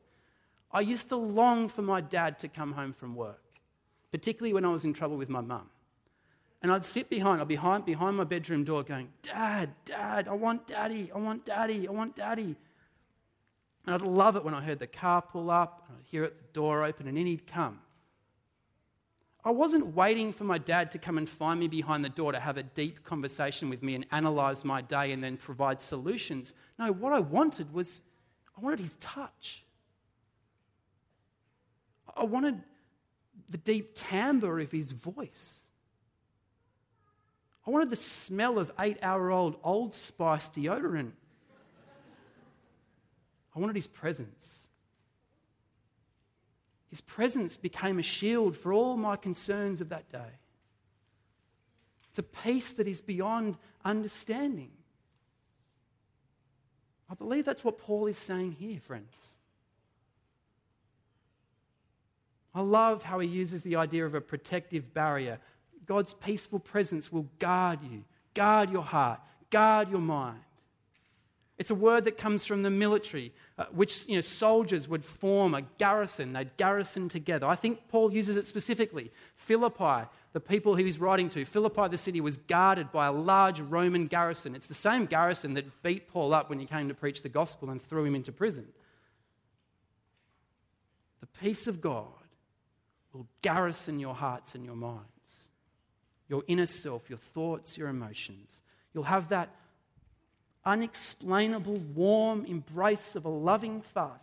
I 0.72 0.82
used 0.82 1.10
to 1.10 1.16
long 1.16 1.70
for 1.70 1.84
my 1.84 2.02
dad 2.02 2.40
to 2.40 2.48
come 2.48 2.72
home 2.72 2.94
from 2.94 3.16
work, 3.16 3.44
particularly 4.12 4.54
when 4.54 4.66
I 4.66 4.70
was 4.70 4.84
in 4.84 4.94
trouble 4.94 5.18
with 5.18 5.30
my 5.30 5.42
mum. 5.42 5.70
And 6.64 6.72
I'd 6.72 6.86
sit 6.86 7.10
behind, 7.10 7.40
I'd 7.42 7.48
be 7.48 7.56
behind, 7.56 7.86
behind 7.86 8.18
my 8.18 8.24
bedroom 8.24 8.64
door 8.64 8.82
going, 8.84 9.10
Dad, 9.22 9.70
Dad, 9.86 10.28
I 10.28 10.34
want 10.34 10.66
daddy, 10.66 11.12
I 11.14 11.20
want 11.20 11.46
daddy, 11.46 11.88
I 11.88 11.92
want 11.92 12.16
daddy. 12.16 12.56
And 13.86 13.94
I'd 13.94 14.02
love 14.02 14.38
it 14.38 14.46
when 14.46 14.54
I 14.54 14.62
heard 14.62 14.80
the 14.80 14.88
car 14.88 15.22
pull 15.22 15.52
up, 15.52 15.84
and 15.88 15.98
I'd 15.98 16.06
hear 16.06 16.24
it, 16.24 16.38
the 16.38 16.54
door 16.54 16.84
open, 16.84 17.08
and 17.08 17.18
in 17.18 17.28
he'd 17.28 17.46
come. 17.46 17.80
I 19.46 19.52
wasn't 19.52 19.94
waiting 19.94 20.32
for 20.32 20.46
my 20.46 20.58
dad 20.58 20.92
to 20.94 20.98
come 20.98 21.18
and 21.18 21.28
find 21.28 21.60
me 21.60 21.68
behind 21.68 22.04
the 22.04 22.10
door 22.10 22.32
to 22.32 22.40
have 22.40 22.58
a 22.58 22.64
deep 22.64 23.04
conversation 23.04 23.70
with 23.70 23.84
me 23.84 23.96
and 23.96 24.06
analyze 24.12 24.64
my 24.64 24.82
day 24.82 25.12
and 25.12 25.22
then 25.22 25.36
provide 25.36 25.82
solutions. 25.82 26.54
No, 26.80 26.94
what 26.94 27.12
I 27.12 27.20
wanted 27.20 27.74
was 27.74 28.02
I 28.58 28.62
wanted 28.62 28.80
his 28.80 28.96
touch. 29.02 29.66
I 32.16 32.24
wanted 32.24 32.62
the 33.50 33.58
deep 33.58 33.96
timbre 33.96 34.60
of 34.60 34.72
his 34.72 34.92
voice. 34.92 35.64
I 37.68 37.72
wanted 37.72 37.90
the 37.90 37.96
smell 37.96 38.60
of 38.60 38.72
eight 38.80 39.00
hour 39.02 39.32
old 39.32 39.58
Old 39.64 39.94
Spice 39.94 40.50
deodorant. 40.50 41.12
I 43.56 43.60
wanted 43.60 43.76
his 43.76 43.88
presence. 43.88 44.63
His 46.94 47.02
presence 47.02 47.58
became 47.58 47.98
a 47.98 48.04
shield 48.04 48.56
for 48.56 48.72
all 48.72 48.98
my 48.98 49.16
concerns 49.16 49.82
of 49.82 49.90
that 49.90 50.12
day. 50.12 50.38
It's 52.08 52.20
a 52.20 52.22
peace 52.22 52.70
that 52.74 52.88
is 52.88 53.02
beyond 53.02 53.58
understanding. 53.84 54.70
I 57.10 57.16
believe 57.16 57.46
that's 57.46 57.64
what 57.64 57.80
Paul 57.80 58.06
is 58.06 58.20
saying 58.20 58.58
here, 58.60 58.80
friends. 58.80 59.40
I 62.54 62.62
love 62.62 63.02
how 63.02 63.18
he 63.18 63.28
uses 63.28 63.64
the 63.64 63.78
idea 63.78 64.06
of 64.06 64.14
a 64.14 64.22
protective 64.22 64.94
barrier. 64.94 65.40
God's 65.88 66.14
peaceful 66.14 66.60
presence 66.60 67.12
will 67.12 67.28
guard 67.40 67.80
you, 67.82 68.04
guard 68.36 68.70
your 68.70 68.84
heart, 68.84 69.20
guard 69.50 69.90
your 69.90 70.00
mind. 70.00 70.42
It's 71.60 71.70
a 71.70 71.76
word 71.76 72.06
that 72.06 72.18
comes 72.18 72.46
from 72.46 72.64
the 72.64 72.72
military, 72.72 73.32
uh, 73.60 73.66
which 73.72 74.08
you 74.08 74.16
know, 74.16 74.22
soldiers 74.22 74.88
would 74.88 75.06
form 75.06 75.54
a 75.54 75.62
garrison. 75.78 76.34
They'd 76.34 76.56
garrison 76.58 77.10
together. 77.10 77.46
I 77.46 77.56
think 77.56 77.88
Paul 77.90 78.12
uses 78.12 78.38
it 78.38 78.48
specifically. 78.48 79.12
Philippi, 79.36 80.10
the 80.34 80.40
people 80.40 80.74
he 80.74 80.84
was 80.84 81.00
writing 81.00 81.30
to, 81.30 81.46
Philippi, 81.46 81.88
the 81.90 81.98
city, 81.98 82.22
was 82.22 82.38
guarded 82.38 82.92
by 82.92 83.06
a 83.06 83.12
large 83.12 83.60
Roman 83.62 84.08
garrison. 84.08 84.56
It's 84.56 84.66
the 84.66 84.74
same 84.74 85.06
garrison 85.06 85.54
that 85.54 85.84
beat 85.84 86.08
Paul 86.08 86.34
up 86.34 86.50
when 86.50 86.60
he 86.60 86.66
came 86.66 86.88
to 86.88 86.96
preach 86.96 87.22
the 87.22 87.30
gospel 87.30 87.70
and 87.70 87.82
threw 87.82 88.04
him 88.04 88.16
into 88.16 88.32
prison. 88.32 88.68
The 91.20 91.28
peace 91.28 91.68
of 91.68 91.82
God 91.82 92.08
will 93.14 93.28
garrison 93.44 94.00
your 94.00 94.16
hearts 94.16 94.56
and 94.56 94.66
your 94.66 94.76
minds, 94.76 95.50
your 96.28 96.44
inner 96.48 96.66
self, 96.66 97.12
your 97.12 97.20
thoughts, 97.20 97.78
your 97.78 97.90
emotions. 97.90 98.64
You'll 98.94 99.04
have 99.04 99.30
that 99.30 99.56
unexplainable, 100.66 101.78
warm 101.94 102.46
embrace 102.46 103.16
of 103.16 103.26
a 103.26 103.30
loving 103.30 103.82
Father, 103.82 104.20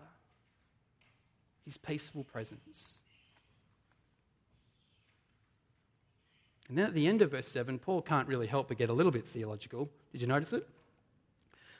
his 1.64 1.76
peaceful 1.76 2.24
presence. 2.24 2.98
And 6.68 6.78
then 6.78 6.86
at 6.86 6.94
the 6.94 7.08
end 7.08 7.20
of 7.20 7.32
verse 7.32 7.48
7, 7.48 7.78
Paul 7.78 8.00
can't 8.00 8.28
really 8.28 8.46
help 8.46 8.68
but 8.68 8.78
get 8.78 8.88
a 8.88 8.92
little 8.92 9.10
bit 9.10 9.26
theological. 9.26 9.90
Did 10.12 10.20
you 10.20 10.28
notice 10.28 10.52
it? 10.52 10.66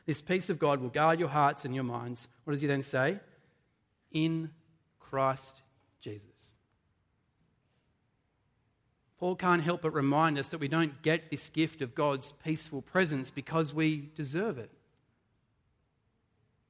This 0.04 0.20
peace 0.20 0.50
of 0.50 0.58
God 0.58 0.80
will 0.80 0.88
guard 0.88 1.20
your 1.20 1.28
hearts 1.28 1.64
and 1.64 1.74
your 1.74 1.84
minds. 1.84 2.26
What 2.44 2.52
does 2.52 2.60
he 2.60 2.66
then 2.66 2.82
say? 2.82 3.20
In 4.10 4.50
Christ 4.98 5.62
Jesus. 6.00 6.56
Paul 9.20 9.36
can't 9.36 9.62
help 9.62 9.82
but 9.82 9.92
remind 9.92 10.38
us 10.38 10.48
that 10.48 10.60
we 10.60 10.68
don't 10.68 11.02
get 11.02 11.30
this 11.30 11.50
gift 11.50 11.82
of 11.82 11.94
God's 11.94 12.32
peaceful 12.42 12.80
presence 12.80 13.30
because 13.30 13.72
we 13.72 14.10
deserve 14.16 14.58
it. 14.58 14.70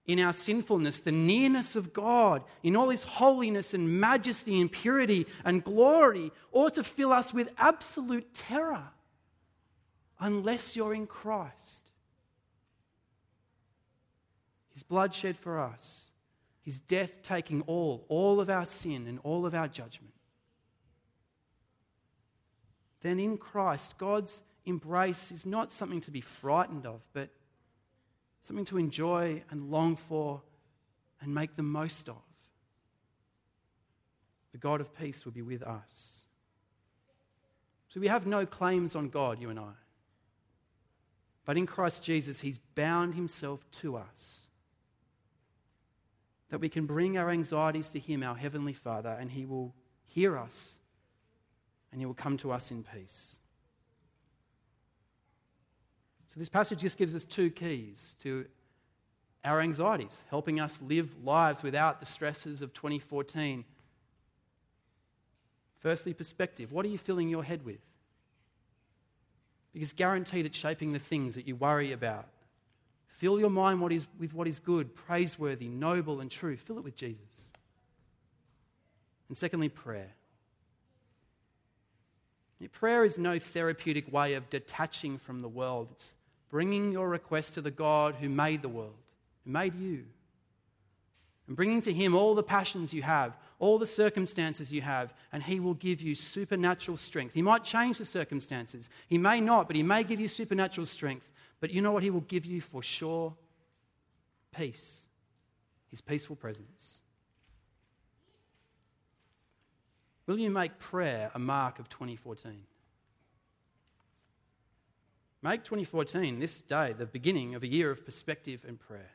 in 0.06 0.18
our 0.18 0.32
sinfulness 0.32 1.00
the 1.00 1.12
nearness 1.12 1.76
of 1.76 1.92
God 1.92 2.42
in 2.64 2.74
all 2.74 2.88
his 2.88 3.04
holiness 3.04 3.74
and 3.74 4.00
majesty 4.00 4.60
and 4.60 4.72
purity 4.72 5.26
and 5.44 5.62
glory 5.62 6.32
ought 6.50 6.74
to 6.74 6.82
fill 6.82 7.12
us 7.12 7.32
with 7.32 7.48
absolute 7.56 8.34
terror 8.34 8.88
unless 10.18 10.74
you're 10.74 10.94
in 10.94 11.06
Christ. 11.06 11.90
His 14.72 14.82
blood 14.82 15.14
shed 15.14 15.36
for 15.36 15.60
us, 15.60 16.10
his 16.62 16.80
death 16.80 17.22
taking 17.22 17.62
all, 17.62 18.04
all 18.08 18.40
of 18.40 18.50
our 18.50 18.66
sin 18.66 19.06
and 19.06 19.20
all 19.22 19.46
of 19.46 19.54
our 19.54 19.68
judgment. 19.68 20.14
Then 23.02 23.18
in 23.18 23.38
Christ, 23.38 23.96
God's 23.98 24.42
embrace 24.66 25.32
is 25.32 25.46
not 25.46 25.72
something 25.72 26.00
to 26.02 26.10
be 26.10 26.20
frightened 26.20 26.86
of, 26.86 27.00
but 27.12 27.30
something 28.40 28.64
to 28.66 28.78
enjoy 28.78 29.42
and 29.50 29.70
long 29.70 29.96
for 29.96 30.42
and 31.20 31.34
make 31.34 31.56
the 31.56 31.62
most 31.62 32.08
of. 32.08 32.16
The 34.52 34.58
God 34.58 34.80
of 34.80 34.94
peace 34.94 35.24
will 35.24 35.32
be 35.32 35.42
with 35.42 35.62
us. 35.62 36.26
So 37.88 38.00
we 38.00 38.08
have 38.08 38.26
no 38.26 38.46
claims 38.46 38.94
on 38.94 39.08
God, 39.08 39.40
you 39.40 39.50
and 39.50 39.58
I. 39.58 39.72
But 41.44 41.56
in 41.56 41.66
Christ 41.66 42.04
Jesus, 42.04 42.40
He's 42.40 42.58
bound 42.58 43.14
Himself 43.14 43.64
to 43.80 43.96
us. 43.96 44.48
That 46.50 46.60
we 46.60 46.68
can 46.68 46.86
bring 46.86 47.16
our 47.16 47.30
anxieties 47.30 47.88
to 47.90 47.98
Him, 47.98 48.22
our 48.22 48.34
Heavenly 48.34 48.72
Father, 48.72 49.16
and 49.18 49.30
He 49.30 49.46
will 49.46 49.74
hear 50.06 50.36
us 50.36 50.80
and 51.92 52.00
He 52.00 52.06
will 52.06 52.14
come 52.14 52.36
to 52.38 52.52
us 52.52 52.70
in 52.70 52.84
peace. 52.84 53.38
So, 56.28 56.34
this 56.38 56.48
passage 56.48 56.80
just 56.80 56.96
gives 56.96 57.14
us 57.14 57.24
two 57.24 57.50
keys 57.50 58.14
to 58.22 58.46
our 59.44 59.60
anxieties, 59.60 60.24
helping 60.30 60.60
us 60.60 60.80
live 60.82 61.10
lives 61.24 61.62
without 61.62 61.98
the 62.00 62.06
stresses 62.06 62.62
of 62.62 62.72
2014. 62.74 63.64
Firstly, 65.80 66.12
perspective. 66.12 66.72
What 66.72 66.84
are 66.84 66.88
you 66.88 66.98
filling 66.98 67.28
your 67.28 67.42
head 67.42 67.64
with? 67.64 67.80
Because 69.72 69.92
guaranteed 69.92 70.46
it's 70.46 70.58
shaping 70.58 70.92
the 70.92 70.98
things 70.98 71.34
that 71.36 71.48
you 71.48 71.56
worry 71.56 71.92
about. 71.92 72.26
Fill 73.06 73.38
your 73.38 73.50
mind 73.50 73.80
what 73.80 73.92
is, 73.92 74.06
with 74.18 74.34
what 74.34 74.46
is 74.46 74.60
good, 74.60 74.94
praiseworthy, 74.94 75.68
noble, 75.68 76.20
and 76.20 76.30
true. 76.30 76.56
Fill 76.56 76.78
it 76.78 76.84
with 76.84 76.96
Jesus. 76.96 77.50
And 79.28 79.36
secondly, 79.36 79.68
prayer. 79.68 80.10
Prayer 82.68 83.04
is 83.04 83.18
no 83.18 83.38
therapeutic 83.38 84.12
way 84.12 84.34
of 84.34 84.50
detaching 84.50 85.18
from 85.18 85.40
the 85.40 85.48
world. 85.48 85.88
It's 85.92 86.14
bringing 86.50 86.92
your 86.92 87.08
request 87.08 87.54
to 87.54 87.62
the 87.62 87.70
God 87.70 88.16
who 88.16 88.28
made 88.28 88.62
the 88.62 88.68
world, 88.68 88.96
who 89.44 89.50
made 89.50 89.74
you, 89.74 90.04
and 91.46 91.56
bringing 91.56 91.80
to 91.82 91.92
Him 91.92 92.14
all 92.14 92.34
the 92.34 92.42
passions 92.42 92.92
you 92.92 93.02
have, 93.02 93.36
all 93.58 93.78
the 93.78 93.86
circumstances 93.86 94.72
you 94.72 94.82
have, 94.82 95.12
and 95.32 95.42
He 95.42 95.58
will 95.58 95.74
give 95.74 96.00
you 96.00 96.14
supernatural 96.14 96.96
strength. 96.96 97.34
He 97.34 97.42
might 97.42 97.64
change 97.64 97.98
the 97.98 98.04
circumstances, 98.04 98.88
He 99.08 99.18
may 99.18 99.40
not, 99.40 99.66
but 99.66 99.74
He 99.76 99.82
may 99.82 100.04
give 100.04 100.20
you 100.20 100.28
supernatural 100.28 100.86
strength. 100.86 101.26
But 101.60 101.70
you 101.70 101.82
know 101.82 101.92
what 101.92 102.02
He 102.02 102.10
will 102.10 102.20
give 102.20 102.46
you 102.46 102.60
for 102.60 102.82
sure? 102.82 103.34
Peace, 104.56 105.08
His 105.90 106.00
peaceful 106.00 106.36
presence. 106.36 107.00
Will 110.30 110.38
you 110.38 110.50
make 110.52 110.78
prayer 110.78 111.28
a 111.34 111.40
mark 111.40 111.80
of 111.80 111.88
2014? 111.88 112.52
Make 115.42 115.64
2014, 115.64 116.38
this 116.38 116.60
day, 116.60 116.94
the 116.96 117.04
beginning 117.04 117.56
of 117.56 117.64
a 117.64 117.66
year 117.66 117.90
of 117.90 118.04
perspective 118.04 118.64
and 118.64 118.78
prayer. 118.78 119.10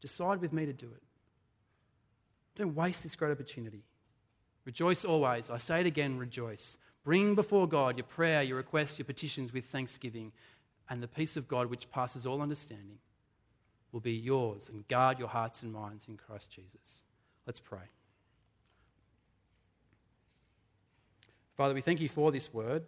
Decide 0.00 0.40
with 0.40 0.52
me 0.52 0.66
to 0.66 0.72
do 0.72 0.86
it. 0.86 1.02
Don't 2.54 2.76
waste 2.76 3.02
this 3.02 3.16
great 3.16 3.32
opportunity. 3.32 3.82
Rejoice 4.66 5.04
always. 5.04 5.50
I 5.50 5.58
say 5.58 5.80
it 5.80 5.86
again, 5.86 6.16
rejoice. 6.16 6.78
Bring 7.02 7.34
before 7.34 7.66
God 7.66 7.96
your 7.96 8.06
prayer, 8.06 8.44
your 8.44 8.58
requests, 8.58 9.00
your 9.00 9.06
petitions 9.06 9.52
with 9.52 9.64
thanksgiving, 9.64 10.30
and 10.88 11.02
the 11.02 11.08
peace 11.08 11.36
of 11.36 11.48
God, 11.48 11.68
which 11.68 11.90
passes 11.90 12.24
all 12.24 12.40
understanding, 12.40 12.98
will 13.90 13.98
be 13.98 14.12
yours 14.12 14.68
and 14.68 14.86
guard 14.86 15.18
your 15.18 15.26
hearts 15.26 15.64
and 15.64 15.72
minds 15.72 16.06
in 16.06 16.16
Christ 16.16 16.52
Jesus. 16.52 17.02
Let's 17.48 17.58
pray. 17.58 17.88
Father, 21.60 21.74
we 21.74 21.82
thank 21.82 22.00
you 22.00 22.08
for 22.08 22.32
this 22.32 22.54
word. 22.54 22.84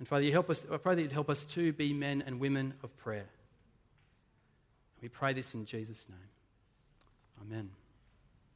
And 0.00 0.08
Father, 0.08 0.24
you 0.24 0.32
help 0.32 0.50
us, 0.50 0.66
I 0.72 0.76
pray 0.76 0.96
that 0.96 1.02
you'd 1.02 1.12
help 1.12 1.30
us 1.30 1.44
to 1.44 1.72
be 1.72 1.92
men 1.92 2.24
and 2.26 2.40
women 2.40 2.74
of 2.82 2.96
prayer. 2.96 3.28
We 5.00 5.08
pray 5.08 5.32
this 5.32 5.54
in 5.54 5.64
Jesus' 5.64 6.08
name. 6.08 6.18
Amen. 7.40 7.70